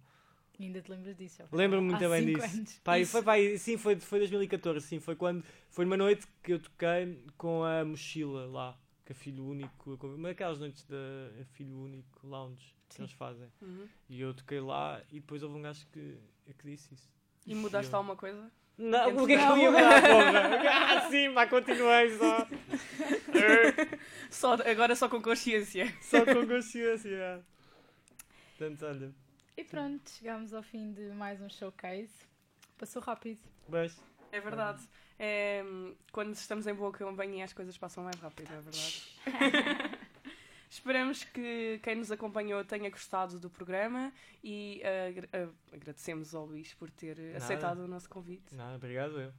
[0.59, 1.43] E ainda te lembras disso?
[1.53, 2.57] Lembro-me muito bem disso.
[2.57, 2.81] anos.
[2.83, 6.59] Pá, foi, pá, sim, foi, foi 2014, sim, foi quando foi numa noite que eu
[6.59, 10.97] toquei com a mochila lá, que é filho único, uma daquelas noites da
[11.41, 13.03] a filho único lounge que Sim.
[13.03, 13.51] eles fazem.
[13.63, 13.89] Uhum.
[14.09, 16.19] E eu toquei lá e depois houve um gajo que,
[16.59, 17.09] que disse isso.
[17.47, 18.51] E mudaste eu- alguma coisa?
[18.77, 19.59] Não, Então o que é que eu não.
[19.59, 20.67] ia mudar, porra?
[21.07, 22.47] Ah, sim, pá, continuei só.
[24.31, 25.87] Só, agora só com consciência.
[26.03, 27.09] só com consciência.
[27.09, 27.41] é.
[28.59, 29.15] Portanto, olha,
[29.57, 32.13] E pronto, chegámos ao fim de mais um showcase.
[32.79, 33.41] Passou rápido.
[33.69, 33.99] mas
[34.33, 34.83] É verdade.
[35.19, 35.65] É,
[36.13, 39.03] quando estamos em boa companhia as coisas passam mais rápido, é verdade.
[40.69, 44.13] Esperamos que quem nos acompanhou tenha gostado do programa
[44.43, 47.37] e agra- ah, agradecemos ao Luís por ter Nada.
[47.39, 48.55] aceitado o nosso convite.
[48.55, 49.33] Não, obrigado eu.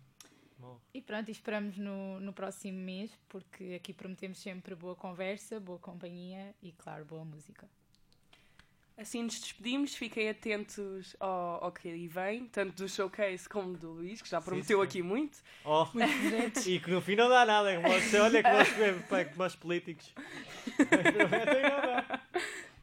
[0.57, 5.59] Bom, E pronto, e esperamos no, no próximo mês, porque aqui prometemos sempre boa conversa,
[5.59, 7.69] boa companhia e, claro, boa música.
[8.97, 13.91] Assim nos despedimos, fiquem atentos ao, ao que aí vem, tanto do showcase como do
[13.91, 14.85] Luís, que já Sim, prometeu sim.
[14.85, 15.37] aqui muito.
[15.63, 15.85] Oh,
[16.65, 18.67] e que no fim não dá nada, é como você olha que nós,
[19.35, 20.13] como os políticos.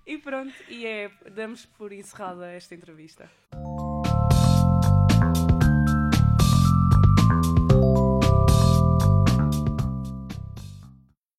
[0.06, 3.30] E pronto, e é, damos por encerrada esta entrevista.